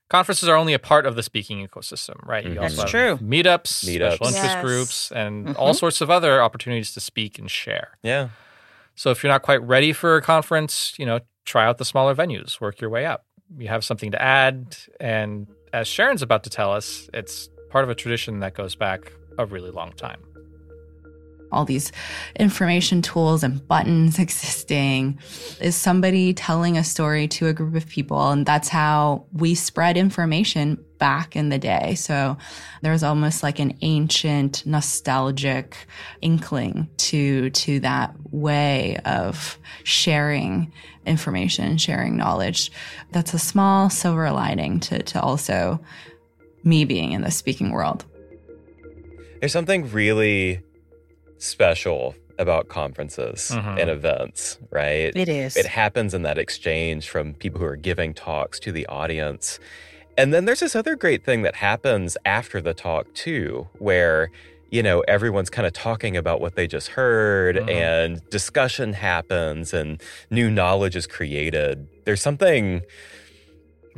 Conferences 0.09 0.47
are 0.47 0.55
only 0.55 0.73
a 0.73 0.79
part 0.79 1.05
of 1.05 1.15
the 1.15 1.23
speaking 1.23 1.65
ecosystem, 1.67 2.23
right? 2.27 2.43
You 2.45 2.51
Mhm. 2.55 2.61
also 2.61 2.75
That's 2.83 2.91
have 2.91 3.17
true. 3.19 3.27
meetups, 3.27 3.83
Meetups. 3.85 4.13
special 4.13 4.27
interest 4.27 4.55
Yes. 4.55 4.61
groups, 4.63 5.11
and 5.11 5.47
Mhm. 5.47 5.55
all 5.57 5.73
sorts 5.73 5.99
of 6.01 6.09
other 6.11 6.41
opportunities 6.43 6.93
to 6.93 6.99
speak 6.99 7.39
and 7.39 7.49
share. 7.49 7.97
Yeah. 8.03 8.29
So 8.95 9.09
if 9.09 9.23
you're 9.23 9.31
not 9.31 9.41
quite 9.41 9.61
ready 9.63 9.93
for 9.93 10.15
a 10.15 10.21
conference, 10.21 10.93
you 10.97 11.05
know, 11.05 11.19
try 11.43 11.65
out 11.65 11.79
the 11.79 11.85
smaller 11.85 12.13
venues, 12.15 12.61
work 12.61 12.79
your 12.81 12.89
way 12.89 13.05
up. 13.05 13.25
You 13.57 13.67
have 13.67 13.83
something 13.83 14.11
to 14.11 14.21
add. 14.21 14.77
And 14.99 15.47
as 15.73 15.88
Sharon's 15.88 16.21
about 16.21 16.43
to 16.45 16.49
tell 16.49 16.71
us, 16.71 17.09
it's 17.13 17.49
part 17.69 17.83
of 17.83 17.89
a 17.89 17.95
tradition 17.95 18.39
that 18.39 18.53
goes 18.53 18.75
back 18.75 19.11
a 19.38 19.45
really 19.45 19.71
long 19.71 19.91
time. 19.93 20.21
All 21.56 21.65
these 21.65 21.91
information 22.36 23.02
tools 23.02 23.44
and 23.44 23.65
buttons 23.68 24.20
existing. 24.26 25.18
Is 25.62 25.76
somebody 25.76 26.34
telling 26.34 26.78
a 26.78 26.84
story 26.84 27.28
to 27.30 27.48
a 27.48 27.54
group 27.54 27.76
of 27.76 27.88
people? 27.88 28.32
And 28.32 28.46
that's 28.46 28.70
how 28.70 29.26
we 29.34 29.56
spread 29.56 29.98
information 29.98 30.84
back 30.98 31.36
in 31.36 31.50
the 31.50 31.58
day. 31.58 31.96
So 31.96 32.38
there's 32.82 33.04
almost 33.04 33.44
like 33.44 33.60
an 33.60 33.78
ancient 33.82 34.65
nostalgic 34.65 35.76
inkling 36.22 36.89
to 36.98 37.50
to 37.52 37.80
that 37.82 38.13
way 38.32 38.98
of 39.06 39.58
sharing 39.84 40.72
information 41.06 41.78
sharing 41.78 42.15
knowledge. 42.18 42.72
That's 43.12 43.34
a 43.34 43.39
small 43.39 43.89
silver 43.89 44.32
lining 44.32 44.80
to 44.82 45.04
to 45.04 45.22
also 45.22 45.80
me 46.63 46.86
being 46.86 47.12
in 47.12 47.22
the 47.22 47.32
speaking 47.32 47.72
world. 47.72 48.06
There's 49.39 49.54
something 49.54 49.91
really 49.91 50.63
special 51.38 52.15
about 52.38 52.67
conferences 52.67 53.52
Mhm. 53.54 53.80
and 53.82 53.89
events, 53.89 54.58
right? 54.71 55.15
It 55.15 55.30
is. 55.30 55.56
It 55.56 55.65
happens 55.65 56.13
in 56.13 56.24
that 56.24 56.38
exchange 56.38 57.08
from 57.10 57.34
people 57.36 57.60
who 57.62 57.65
are 57.65 57.78
giving 57.78 58.13
talks 58.13 58.60
to 58.62 58.71
the 58.74 58.86
audience. 58.88 59.60
And 60.17 60.34
then 60.34 60.45
there's 60.45 60.60
this 60.60 60.76
other 60.76 60.95
great 60.95 61.24
thing 61.24 61.43
that 61.43 61.56
happens 61.56 62.17
after 62.26 62.60
the 62.62 62.74
talk, 62.74 63.13
too, 63.13 63.67
where, 63.80 64.32
you 64.69 64.84
know, 64.84 65.00
everyone's 65.08 65.50
kind 65.50 65.65
of 65.65 65.71
talking 65.74 66.17
about 66.17 66.41
what 66.41 66.56
they 66.56 66.67
just 66.67 66.89
heard 66.89 67.56
Mhm. 67.56 67.69
and 67.69 68.30
discussion 68.30 68.93
happens 68.93 69.74
and 69.74 70.02
new 70.30 70.50
knowledge 70.52 70.95
is 70.98 71.08
created. 71.08 71.88
There's 72.04 72.21
something 72.21 72.82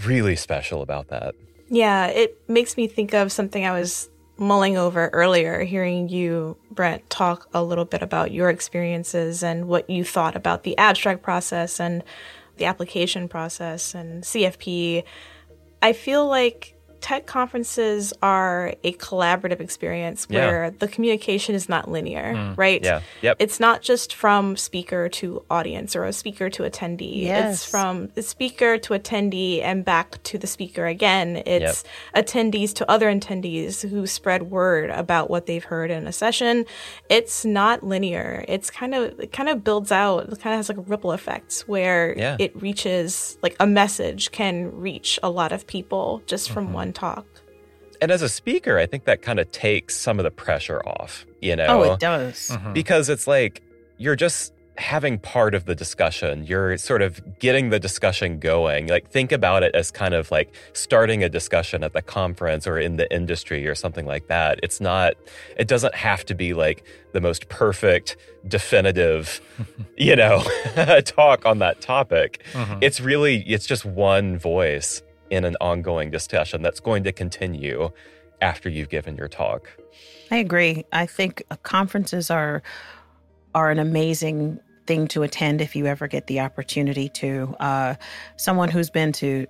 really 0.05 0.35
special 0.35 0.81
about 0.83 1.07
that. 1.07 1.33
Yeah, 1.69 2.07
it 2.07 2.37
makes 2.47 2.77
me 2.77 2.87
think 2.87 3.13
of 3.13 3.31
something 3.31 3.65
I 3.65 3.71
was 3.79 4.09
mulling 4.39 4.77
over 4.77 5.09
earlier, 5.09 5.63
hearing 5.63 6.09
you, 6.09 6.57
Brent, 6.71 7.09
talk 7.09 7.47
a 7.53 7.63
little 7.63 7.85
bit 7.85 8.01
about 8.01 8.31
your 8.31 8.49
experiences 8.49 9.43
and 9.43 9.67
what 9.67 9.89
you 9.89 10.03
thought 10.03 10.35
about 10.35 10.63
the 10.63 10.77
abstract 10.77 11.23
process 11.23 11.79
and 11.79 12.03
the 12.57 12.65
application 12.65 13.27
process 13.27 13.93
and 13.93 14.23
CFP. 14.23 15.03
I 15.81 15.93
feel 15.93 16.27
like 16.27 16.76
tech 17.01 17.25
conferences 17.25 18.13
are 18.21 18.73
a 18.83 18.93
collaborative 18.93 19.59
experience 19.59 20.27
Yeah. 20.29 20.45
where 20.47 20.71
the 20.71 20.87
communication 20.87 21.55
is 21.55 21.69
not 21.69 21.89
linear, 21.89 22.33
mm. 22.33 22.57
right? 22.57 22.83
Yeah. 22.83 23.01
Yep. 23.21 23.37
It's 23.39 23.59
not 23.59 23.81
just 23.81 24.13
from 24.13 24.57
speaker 24.57 25.09
to 25.09 25.43
audience 25.49 25.95
or 25.95 26.05
a 26.05 26.13
speaker 26.13 26.49
to 26.49 26.63
attendee. 26.63 27.23
Yes. 27.23 27.55
It's 27.55 27.65
from 27.69 28.07
the 28.15 28.21
speaker 28.21 28.77
to 28.77 28.93
attendee 28.93 29.61
and 29.61 29.85
back 29.85 30.21
to 30.23 30.37
the 30.37 30.47
speaker 30.47 30.85
again. 30.85 31.41
It's 31.45 31.83
attendees 32.15 32.73
to 32.75 32.89
other 32.89 33.11
attendees 33.13 33.87
who 33.87 34.07
spread 34.07 34.43
word 34.43 34.89
about 34.89 35.29
what 35.29 35.45
they've 35.45 35.63
heard 35.63 35.91
in 35.91 36.07
a 36.07 36.11
session. 36.11 36.65
It's 37.09 37.45
not 37.45 37.83
linear. 37.83 38.43
It's 38.47 38.69
kind 38.69 38.95
of 38.95 39.19
it 39.19 39.31
kind 39.31 39.49
of 39.49 39.63
builds 39.63 39.91
out. 39.91 40.29
It 40.29 40.39
kind 40.39 40.53
of 40.53 40.57
has 40.57 40.69
like 40.69 40.77
ripple 40.87 41.11
effects 41.11 41.67
where 41.67 42.17
Yeah. 42.17 42.37
it 42.39 42.59
reaches 42.61 43.37
like 43.41 43.55
a 43.59 43.67
message 43.67 44.31
can 44.31 44.71
reach 44.79 45.19
a 45.23 45.29
lot 45.29 45.51
of 45.51 45.67
people 45.67 46.21
just 46.25 46.49
from 46.49 46.65
mm-hmm. 46.65 46.73
one 46.73 46.86
talk. 46.93 47.25
and 48.01 48.11
as 48.11 48.21
a 48.21 48.29
speaker, 48.29 48.77
I 48.77 48.85
think 48.85 49.05
that 49.05 49.21
kind 49.21 49.39
of 49.39 49.51
takes 49.51 49.95
some 49.95 50.19
of 50.19 50.23
the 50.23 50.31
pressure 50.31 50.81
off, 50.87 51.25
you 51.41 51.55
know? 51.55 51.65
Oh, 51.67 51.93
it 51.93 51.99
does. 51.99 52.49
Mm-hmm. 52.51 52.73
because 52.73 53.09
it's 53.09 53.25
like 53.27 53.63
you're 53.97 54.15
just 54.15 54.53
having 54.77 55.17
part 55.17 55.55
of 55.55 55.65
the 55.65 55.73
discussion. 55.73 56.45
You're 56.45 56.77
sort 56.77 57.01
of 57.01 57.39
getting 57.39 57.71
the 57.71 57.79
discussion 57.79 58.37
going. 58.37 58.85
Like 58.87 59.09
think 59.09 59.31
about 59.31 59.63
it 59.63 59.73
as 59.73 59.89
kind 59.89 60.13
of 60.13 60.29
like 60.29 60.53
starting 60.73 61.23
a 61.23 61.29
discussion 61.29 61.83
at 61.83 61.93
the 61.93 62.03
conference 62.03 62.67
or 62.67 62.77
in 62.77 62.97
the 62.97 63.11
industry 63.11 63.67
or 63.67 63.73
something 63.73 64.05
like 64.05 64.27
that. 64.27 64.59
It's 64.61 64.79
not 64.79 65.15
it 65.57 65.67
doesn't 65.67 65.95
have 65.95 66.23
to 66.25 66.35
be 66.35 66.53
like 66.53 66.85
the 67.13 67.21
most 67.21 67.49
perfect 67.49 68.17
definitive, 68.47 69.41
you 69.97 70.15
know, 70.15 70.43
talk 71.05 71.45
on 71.45 71.57
that 71.57 71.81
topic. 71.81 72.43
Mm-hmm. 72.53 72.77
It's 72.81 72.99
really 73.01 73.37
it's 73.47 73.65
just 73.65 73.83
one 73.83 74.37
voice 74.37 75.01
in 75.29 75.43
an 75.43 75.55
ongoing 75.61 76.11
discussion 76.11 76.61
that's 76.61 76.79
going 76.79 77.03
to 77.03 77.11
continue 77.11 77.89
after 78.41 78.69
you've 78.69 78.89
given 78.89 79.15
your 79.15 79.27
talk. 79.27 79.69
I 80.31 80.37
agree. 80.37 80.85
I 80.91 81.05
think 81.05 81.43
conferences 81.63 82.29
are 82.29 82.61
are 83.55 83.71
an 83.71 83.79
amazing 83.79 84.59
thing 84.85 85.07
to 85.09 85.23
attend 85.23 85.61
if 85.61 85.75
you 85.75 85.85
ever 85.85 86.07
get 86.07 86.27
the 86.27 86.39
opportunity 86.39 87.09
to. 87.09 87.55
Uh, 87.59 87.95
someone 88.37 88.69
who's 88.69 88.89
been 88.89 89.11
to 89.11 89.47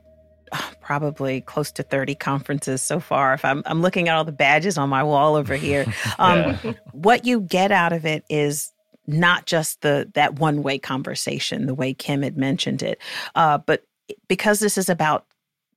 uh, 0.51 0.61
probably 0.81 1.41
close 1.41 1.71
to 1.73 1.83
30 1.83 2.15
conferences 2.15 2.81
so 2.81 2.99
far. 2.99 3.33
If 3.33 3.43
I'm, 3.43 3.63
I'm 3.65 3.81
looking 3.81 4.07
at 4.07 4.15
all 4.15 4.23
the 4.23 4.31
badges 4.31 4.77
on 4.77 4.89
my 4.89 5.03
wall 5.03 5.35
over 5.35 5.55
here, 5.57 5.85
um, 6.19 6.55
what 6.91 7.25
you 7.25 7.41
get 7.41 7.71
out 7.71 7.93
of 7.93 8.05
it 8.05 8.23
is 8.29 8.71
not 9.05 9.45
just 9.45 9.81
the 9.81 10.09
that 10.15 10.39
one 10.39 10.63
way 10.63 10.77
conversation, 10.79 11.65
the 11.65 11.75
way 11.75 11.93
Kim 11.93 12.23
had 12.23 12.37
mentioned 12.37 12.83
it, 12.83 12.99
uh, 13.35 13.57
but 13.57 13.83
because 14.27 14.59
this 14.59 14.77
is 14.77 14.89
about 14.89 15.25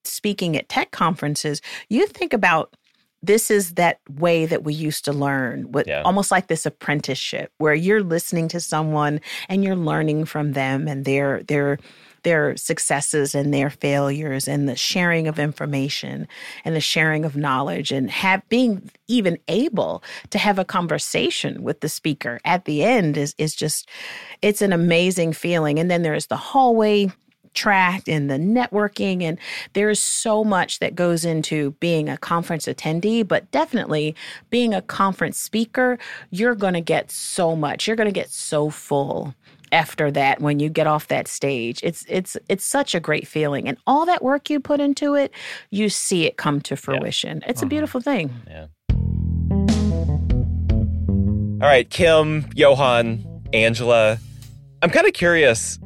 speaking 0.05 0.57
at 0.57 0.69
tech 0.69 0.91
conferences, 0.91 1.61
you 1.89 2.07
think 2.07 2.33
about 2.33 2.75
this 3.23 3.51
is 3.51 3.75
that 3.75 3.99
way 4.09 4.47
that 4.47 4.65
we 4.65 4.73
used 4.73 5.05
to 5.05 5.13
learn 5.13 5.71
with 5.73 5.87
Yeah. 5.87 6.03
almost 6.03 6.31
like 6.31 6.47
this 6.47 6.65
apprenticeship 6.65 7.53
where 7.59 7.75
you're 7.75 8.03
listening 8.03 8.49
to 8.49 8.61
someone 8.61 9.21
and 9.49 9.63
you're 9.63 9.77
learning 9.77 10.25
from 10.25 10.53
them 10.53 10.89
and 10.89 11.05
their 11.05 11.43
their 11.43 11.79
their 12.23 12.57
successes 12.57 13.35
and 13.35 13.53
their 13.53 13.71
failures 13.71 14.47
and 14.47 14.69
the 14.69 14.77
sharing 14.77 15.27
of 15.27 15.39
information 15.39 16.29
and 16.65 16.77
the 16.77 16.81
sharing 16.81 17.25
of 17.25 17.37
knowledge 17.37 17.93
and 17.93 18.11
have 18.11 18.47
being 18.49 18.91
even 19.09 19.39
able 19.49 20.03
to 20.31 20.39
have 20.39 20.59
a 20.59 20.65
conversation 20.65 21.63
with 21.63 21.81
the 21.81 21.89
speaker 21.89 22.41
at 22.45 22.65
the 22.65 22.83
end 22.85 23.17
is 23.17 23.35
is 23.39 23.55
just 23.55 23.89
it's 24.43 24.63
an 24.63 24.73
amazing 24.73 25.33
feeling 25.33 25.79
and 25.79 25.91
then 25.91 26.03
there's 26.03 26.27
the 26.27 26.37
hallway 26.37 27.11
track 27.55 28.09
and 28.09 28.31
the 28.31 28.37
networking 28.37 29.23
and 29.23 29.39
there's 29.73 30.01
so 30.01 30.45
much 30.45 30.79
that 30.79 30.95
goes 30.95 31.25
into 31.25 31.73
being 31.81 32.09
a 32.09 32.17
conference 32.17 32.67
attendee 32.67 33.27
but 33.27 33.51
definitely 33.51 34.15
being 34.51 34.73
a 34.73 34.83
conference 34.83 35.39
speaker 35.39 35.99
you're 36.31 36.55
going 36.55 36.75
to 36.75 36.81
get 36.81 37.11
so 37.11 37.57
much. 37.57 37.87
You're 37.87 37.97
going 37.97 38.09
to 38.09 38.13
get 38.13 38.31
so 38.31 38.71
full 38.71 39.35
after 39.73 40.11
that 40.11 40.41
when 40.41 40.59
you 40.59 40.69
get 40.69 40.87
off 40.87 41.09
that 41.09 41.29
stage. 41.29 41.81
It's 41.83 42.05
it's 42.09 42.37
it's 42.49 42.65
such 42.65 42.95
a 42.95 43.01
great 43.01 43.27
feeling 43.27 43.69
and 43.69 43.79
all 43.87 44.07
that 44.07 44.23
work 44.23 44.51
you 44.51 44.59
put 44.59 44.81
into 44.81 45.15
it 45.15 45.33
you 45.71 45.89
see 45.89 46.27
it 46.27 46.37
come 46.37 46.61
to 46.63 46.77
fruition. 46.77 47.43
It's 47.47 47.61
a 47.61 47.65
mm-hmm. 47.65 47.69
beautiful 47.69 48.01
thing. 48.01 48.31
Yeah. 48.49 48.67
All 51.63 51.69
right, 51.69 51.89
Kim, 51.91 52.47
Johan, 52.55 53.43
Angela, 53.53 54.19
I'm 54.81 54.89
kind 54.89 55.07
of 55.07 55.13
curious 55.13 55.79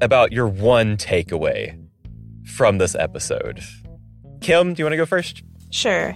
about 0.00 0.32
your 0.32 0.48
one 0.48 0.96
takeaway 0.96 1.78
from 2.44 2.78
this 2.78 2.94
episode. 2.94 3.60
Kim, 4.40 4.74
do 4.74 4.80
you 4.80 4.84
want 4.84 4.92
to 4.92 4.96
go 4.96 5.06
first? 5.06 5.42
Sure. 5.70 6.14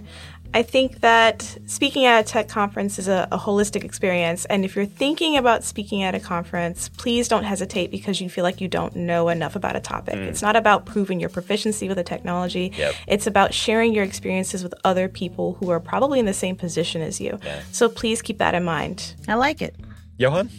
I 0.55 0.63
think 0.63 1.01
that 1.01 1.57
speaking 1.65 2.05
at 2.05 2.21
a 2.21 2.29
tech 2.29 2.47
conference 2.47 2.99
is 2.99 3.09
a, 3.09 3.27
a 3.33 3.39
holistic 3.39 3.85
experience. 3.85 4.45
And 4.45 4.67
if 4.67 4.77
you're 4.77 4.85
thinking 4.85 5.39
about 5.39 5.65
speaking 5.65 6.03
at 6.03 6.15
a 6.15 6.21
conference, 6.21 6.91
please 6.91 7.27
don't 7.27 7.45
hesitate 7.45 7.91
because 7.91 8.21
you 8.21 8.29
feel 8.29 8.45
like 8.45 8.61
you 8.61 8.69
don't 8.69 8.95
know 8.95 9.31
enough 9.31 9.57
about 9.57 9.77
a 9.77 9.81
topic. 9.81 10.15
Mm. 10.15 10.27
It's 10.27 10.43
not 10.43 10.55
about 10.55 10.85
proving 10.85 11.21
your 11.21 11.31
proficiency 11.31 11.89
with 11.89 11.99
a 11.99 12.05
technology, 12.05 12.71
Yep. 12.77 12.95
it's 13.09 13.27
about 13.27 13.55
sharing 13.55 13.95
your 13.95 14.05
experiences 14.05 14.63
with 14.63 14.75
other 14.85 15.09
people 15.09 15.55
who 15.55 15.71
are 15.71 15.81
probably 15.81 16.19
in 16.21 16.27
the 16.27 16.35
same 16.35 16.55
position 16.57 17.01
as 17.01 17.19
you. 17.19 17.39
Yeah. 17.43 17.63
So 17.73 17.89
please 17.89 18.21
keep 18.21 18.37
that 18.39 18.55
in 18.55 18.63
mind. 18.63 19.15
i 19.29 19.35
like 19.35 19.63
it 19.63 19.75
Johan? 20.19 20.51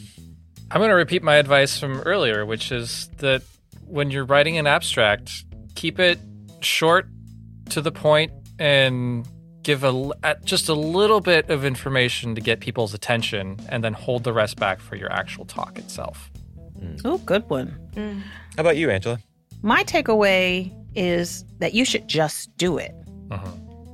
I'm 0.73 0.79
going 0.79 0.89
to 0.89 0.95
repeat 0.95 1.21
my 1.21 1.35
advice 1.35 1.79
from 1.79 1.99
earlier, 1.99 2.47
which 2.47 2.71
is 2.71 3.07
that 3.19 3.43
when 3.85 4.09
you're 4.09 4.25
writing 4.25 4.57
an 4.57 4.65
abstract, 4.65 5.45
keep 5.75 5.99
it 5.99 6.17
short 6.61 7.07
to 7.69 7.79
the 7.79 7.91
point 7.91 8.31
and 8.57 9.27
give 9.61 9.83
a 9.83 9.87
l- 9.87 10.13
at 10.23 10.43
just 10.45 10.69
a 10.69 10.73
little 10.73 11.21
bit 11.21 11.51
of 11.51 11.63
information 11.63 12.33
to 12.33 12.41
get 12.41 12.59
people's 12.59 12.95
attention 12.95 13.59
and 13.69 13.83
then 13.83 13.93
hold 13.93 14.23
the 14.23 14.33
rest 14.33 14.59
back 14.59 14.79
for 14.79 14.95
your 14.95 15.11
actual 15.13 15.45
talk 15.45 15.77
itself. 15.77 16.31
oh 17.05 17.19
good 17.19 17.47
one 17.51 17.77
mm. 17.93 18.19
How 18.55 18.61
about 18.61 18.75
you, 18.75 18.89
Angela? 18.89 19.19
My 19.61 19.83
takeaway 19.83 20.73
is 20.95 21.45
that 21.59 21.75
you 21.75 21.85
should 21.85 22.07
just 22.07 22.55
do 22.57 22.79
it. 22.79 22.95
Uh-huh. 23.29 23.51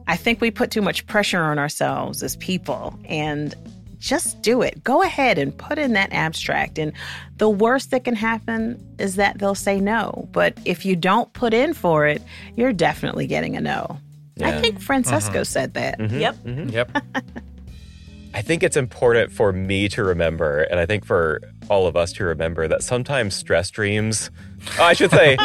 I 0.07 0.15
think 0.15 0.39
we 0.39 0.49
put 0.49 0.71
too 0.71 0.81
much 0.81 1.05
pressure 1.07 1.41
on 1.41 1.59
ourselves 1.59 2.23
as 2.23 2.37
people 2.37 2.97
and 3.03 3.53
just 3.99 4.41
do 4.41 4.61
it. 4.61 4.83
Go 4.83 5.03
ahead 5.03 5.37
and 5.37 5.55
put 5.55 5.77
in 5.77 5.93
that 5.93 6.11
abstract. 6.11 6.79
And 6.79 6.93
the 7.37 7.49
worst 7.49 7.91
that 7.91 8.05
can 8.05 8.15
happen 8.15 8.83
is 8.97 9.15
that 9.15 9.39
they'll 9.39 9.55
say 9.55 9.79
no. 9.79 10.27
But 10.31 10.57
if 10.65 10.85
you 10.85 10.95
don't 10.95 11.31
put 11.33 11.53
in 11.53 11.73
for 11.73 12.07
it, 12.07 12.21
you're 12.55 12.73
definitely 12.73 13.27
getting 13.27 13.55
a 13.55 13.61
no. 13.61 13.99
I 14.41 14.59
think 14.61 14.79
Francesco 14.79 15.39
mm-hmm. 15.39 15.43
said 15.43 15.73
that. 15.73 15.99
Mm-hmm. 15.99 16.19
Yep. 16.19 16.35
Mm-hmm. 16.35 16.69
Yep. 16.69 17.03
I 18.33 18.41
think 18.41 18.61
it's 18.61 18.77
important 18.77 19.31
for 19.31 19.51
me 19.51 19.89
to 19.89 20.03
remember, 20.03 20.61
and 20.61 20.79
I 20.79 20.85
think 20.85 21.03
for 21.03 21.41
all 21.67 21.87
of 21.87 21.95
us 21.95 22.13
to 22.13 22.23
remember, 22.23 22.67
that 22.67 22.83
sometimes 22.83 23.33
stress 23.33 23.71
dreams, 23.71 24.29
oh, 24.77 24.83
I 24.83 24.93
should 24.93 25.09
say, 25.09 25.35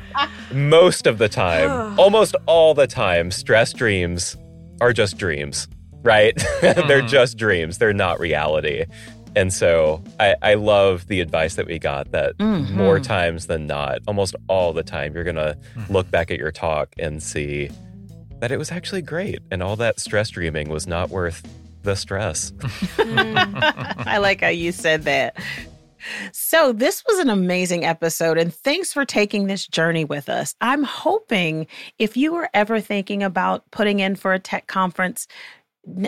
most 0.52 1.06
of 1.06 1.18
the 1.18 1.28
time, 1.28 1.96
almost 1.98 2.34
all 2.46 2.72
the 2.72 2.86
time, 2.86 3.30
stress 3.30 3.72
dreams 3.74 4.36
are 4.80 4.94
just 4.94 5.18
dreams, 5.18 5.68
right? 6.02 6.36
They're 6.60 7.02
hmm. 7.02 7.06
just 7.06 7.36
dreams, 7.36 7.78
they're 7.78 7.92
not 7.92 8.20
reality. 8.20 8.84
And 9.34 9.52
so 9.52 10.02
I, 10.20 10.36
I 10.42 10.54
love 10.54 11.06
the 11.06 11.20
advice 11.20 11.54
that 11.54 11.66
we 11.66 11.78
got 11.78 12.12
that 12.12 12.36
mm-hmm. 12.36 12.76
more 12.76 13.00
times 13.00 13.46
than 13.46 13.66
not, 13.66 14.00
almost 14.06 14.36
all 14.46 14.74
the 14.74 14.82
time, 14.82 15.14
you're 15.14 15.24
going 15.24 15.36
to 15.36 15.56
hmm. 15.74 15.92
look 15.92 16.10
back 16.10 16.30
at 16.30 16.38
your 16.38 16.52
talk 16.52 16.94
and 16.98 17.22
see 17.22 17.70
that 18.40 18.52
it 18.52 18.58
was 18.58 18.70
actually 18.70 19.02
great. 19.02 19.38
And 19.50 19.62
all 19.62 19.76
that 19.76 20.00
stress 20.00 20.28
dreaming 20.28 20.68
was 20.68 20.86
not 20.86 21.08
worth 21.08 21.42
the 21.82 21.96
stress. 21.96 22.52
I 22.98 24.18
like 24.20 24.40
how 24.40 24.48
you 24.48 24.72
said 24.72 25.04
that. 25.04 25.36
So, 26.32 26.72
this 26.72 27.04
was 27.06 27.20
an 27.20 27.30
amazing 27.30 27.84
episode, 27.84 28.36
and 28.36 28.52
thanks 28.52 28.92
for 28.92 29.04
taking 29.04 29.46
this 29.46 29.66
journey 29.66 30.04
with 30.04 30.28
us. 30.28 30.54
I'm 30.60 30.82
hoping 30.82 31.68
if 32.00 32.16
you 32.16 32.32
were 32.32 32.50
ever 32.54 32.80
thinking 32.80 33.22
about 33.22 33.70
putting 33.70 34.00
in 34.00 34.16
for 34.16 34.32
a 34.32 34.40
tech 34.40 34.66
conference, 34.66 35.28
n- 35.28 35.61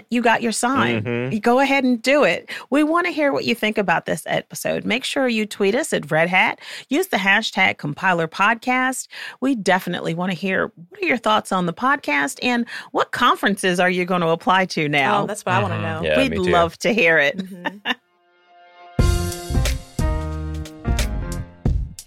you 0.08 0.22
got 0.22 0.40
your 0.40 0.52
sign. 0.52 1.02
Mhm. 1.02 1.32
You 1.32 1.40
go 1.40 1.58
ahead 1.58 1.82
and 1.82 2.00
do 2.00 2.22
it. 2.22 2.48
We 2.70 2.84
want 2.84 3.06
to 3.06 3.12
hear 3.12 3.32
what 3.32 3.44
you 3.44 3.54
think 3.56 3.76
about 3.76 4.06
this 4.06 4.22
episode. 4.26 4.84
Make 4.84 5.02
sure 5.04 5.26
you 5.26 5.46
tweet 5.46 5.74
us 5.74 5.92
at 5.92 6.10
Red 6.10 6.28
Hat. 6.28 6.60
Use 6.88 7.08
the 7.08 7.16
hashtag 7.16 7.76
compiler 7.78 8.28
podcast. 8.28 9.08
We 9.40 9.56
definitely 9.56 10.14
want 10.14 10.30
to 10.30 10.38
hear 10.38 10.70
what 10.90 11.02
are 11.02 11.06
your 11.06 11.16
thoughts 11.16 11.50
on 11.50 11.66
the 11.66 11.72
podcast 11.72 12.38
and 12.42 12.66
what 12.92 13.10
conferences 13.10 13.80
are 13.80 13.90
you 13.90 14.04
going 14.04 14.20
to 14.20 14.28
apply 14.28 14.66
to 14.66 14.88
now? 14.88 15.24
Oh, 15.24 15.26
that's 15.26 15.44
what 15.44 15.56
I 15.56 15.62
want 15.62 15.74
to 15.74 15.80
know. 15.80 16.02
Yeah, 16.04 16.18
We'd 16.18 16.38
love 16.38 16.78
to 16.78 16.94
hear 16.94 17.18
it. 17.18 17.42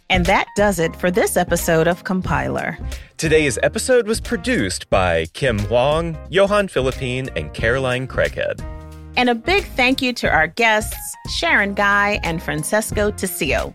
And 0.10 0.26
that 0.26 0.48
does 0.56 0.80
it 0.80 0.96
for 0.96 1.12
this 1.12 1.36
episode 1.36 1.88
of 1.88 2.04
Compiler. 2.06 2.78
Today's 3.18 3.60
episode 3.62 4.08
was 4.08 4.22
produced 4.22 4.90
by 4.90 5.26
Kim 5.34 5.60
Huang, 5.60 6.18
Johan 6.30 6.70
Philippine, 6.70 7.30
and 7.36 7.54
Caroline 7.54 8.08
Creaghead. 8.08 8.62
And 9.18 9.30
a 9.30 9.36
big 9.36 9.66
thank 9.66 10.02
you 10.02 10.14
to 10.14 10.30
our 10.30 10.48
guests, 10.48 10.96
Sharon 11.38 11.74
Gai 11.74 12.20
and 12.24 12.42
Francesco 12.42 13.12
Tiso. 13.12 13.74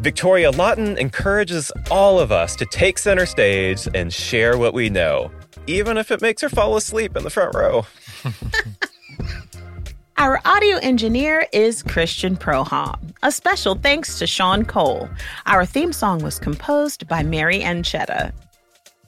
Victoria 0.00 0.52
Lawton 0.52 0.96
encourages 0.96 1.72
all 1.90 2.20
of 2.20 2.30
us 2.30 2.54
to 2.56 2.64
take 2.66 2.96
center 2.96 3.26
stage 3.26 3.88
and 3.94 4.12
share 4.12 4.56
what 4.56 4.72
we 4.72 4.88
know. 4.88 5.30
even 5.66 5.98
if 5.98 6.10
it 6.10 6.22
makes 6.22 6.40
her 6.40 6.48
fall 6.48 6.76
asleep 6.78 7.14
in 7.14 7.22
the 7.24 7.28
front 7.30 7.54
row. 7.54 7.84
Our 10.16 10.40
audio 10.46 10.78
engineer 10.78 11.46
is 11.52 11.82
Christian 11.82 12.36
Prohom. 12.38 12.98
A 13.24 13.32
special 13.32 13.74
thanks 13.74 14.20
to 14.20 14.28
Sean 14.28 14.64
Cole. 14.64 15.08
Our 15.46 15.66
theme 15.66 15.92
song 15.92 16.20
was 16.20 16.38
composed 16.38 17.08
by 17.08 17.24
Mary 17.24 17.58
Ancheta. 17.58 18.32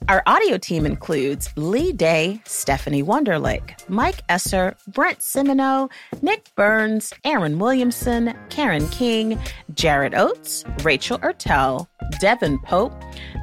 Our 0.09 0.23
audio 0.25 0.57
team 0.57 0.85
includes 0.85 1.49
Lee 1.55 1.93
Day, 1.93 2.41
Stephanie 2.45 3.03
Wonderlick, 3.03 3.87
Mike 3.87 4.21
Esser, 4.29 4.75
Brent 4.87 5.19
Simoneaux, 5.19 5.91
Nick 6.23 6.49
Burns, 6.55 7.13
Aaron 7.23 7.59
Williamson, 7.59 8.33
Karen 8.49 8.89
King, 8.89 9.39
Jared 9.75 10.15
Oates, 10.15 10.65
Rachel 10.83 11.19
Ertel, 11.19 11.87
Devin 12.19 12.57
Pope, 12.59 12.93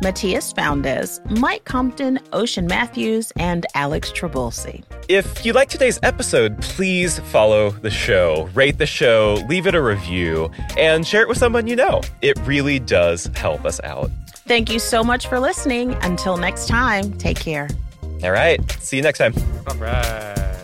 Matias 0.02 0.52
Faundez, 0.52 1.24
Mike 1.38 1.64
Compton, 1.64 2.18
Ocean 2.32 2.66
Matthews, 2.66 3.32
and 3.36 3.64
Alex 3.74 4.10
Trabulsi. 4.10 4.82
If 5.08 5.46
you 5.46 5.52
like 5.52 5.68
today's 5.68 6.00
episode, 6.02 6.60
please 6.60 7.20
follow 7.20 7.70
the 7.70 7.90
show, 7.90 8.50
rate 8.52 8.78
the 8.78 8.86
show, 8.86 9.42
leave 9.48 9.66
it 9.66 9.74
a 9.74 9.82
review, 9.82 10.50
and 10.76 11.06
share 11.06 11.22
it 11.22 11.28
with 11.28 11.38
someone 11.38 11.66
you 11.68 11.76
know. 11.76 12.02
It 12.20 12.36
really 12.44 12.80
does 12.80 13.30
help 13.36 13.64
us 13.64 13.80
out. 13.84 14.10
Thank 14.48 14.72
you 14.72 14.78
so 14.78 15.04
much 15.04 15.26
for 15.26 15.38
listening. 15.38 15.92
Until 16.00 16.38
next 16.38 16.68
time, 16.68 17.12
take 17.18 17.38
care. 17.38 17.68
All 18.24 18.30
right. 18.30 18.58
See 18.80 18.96
you 18.96 19.02
next 19.02 19.18
time. 19.18 19.34
All 19.68 19.76
right. 19.76 20.57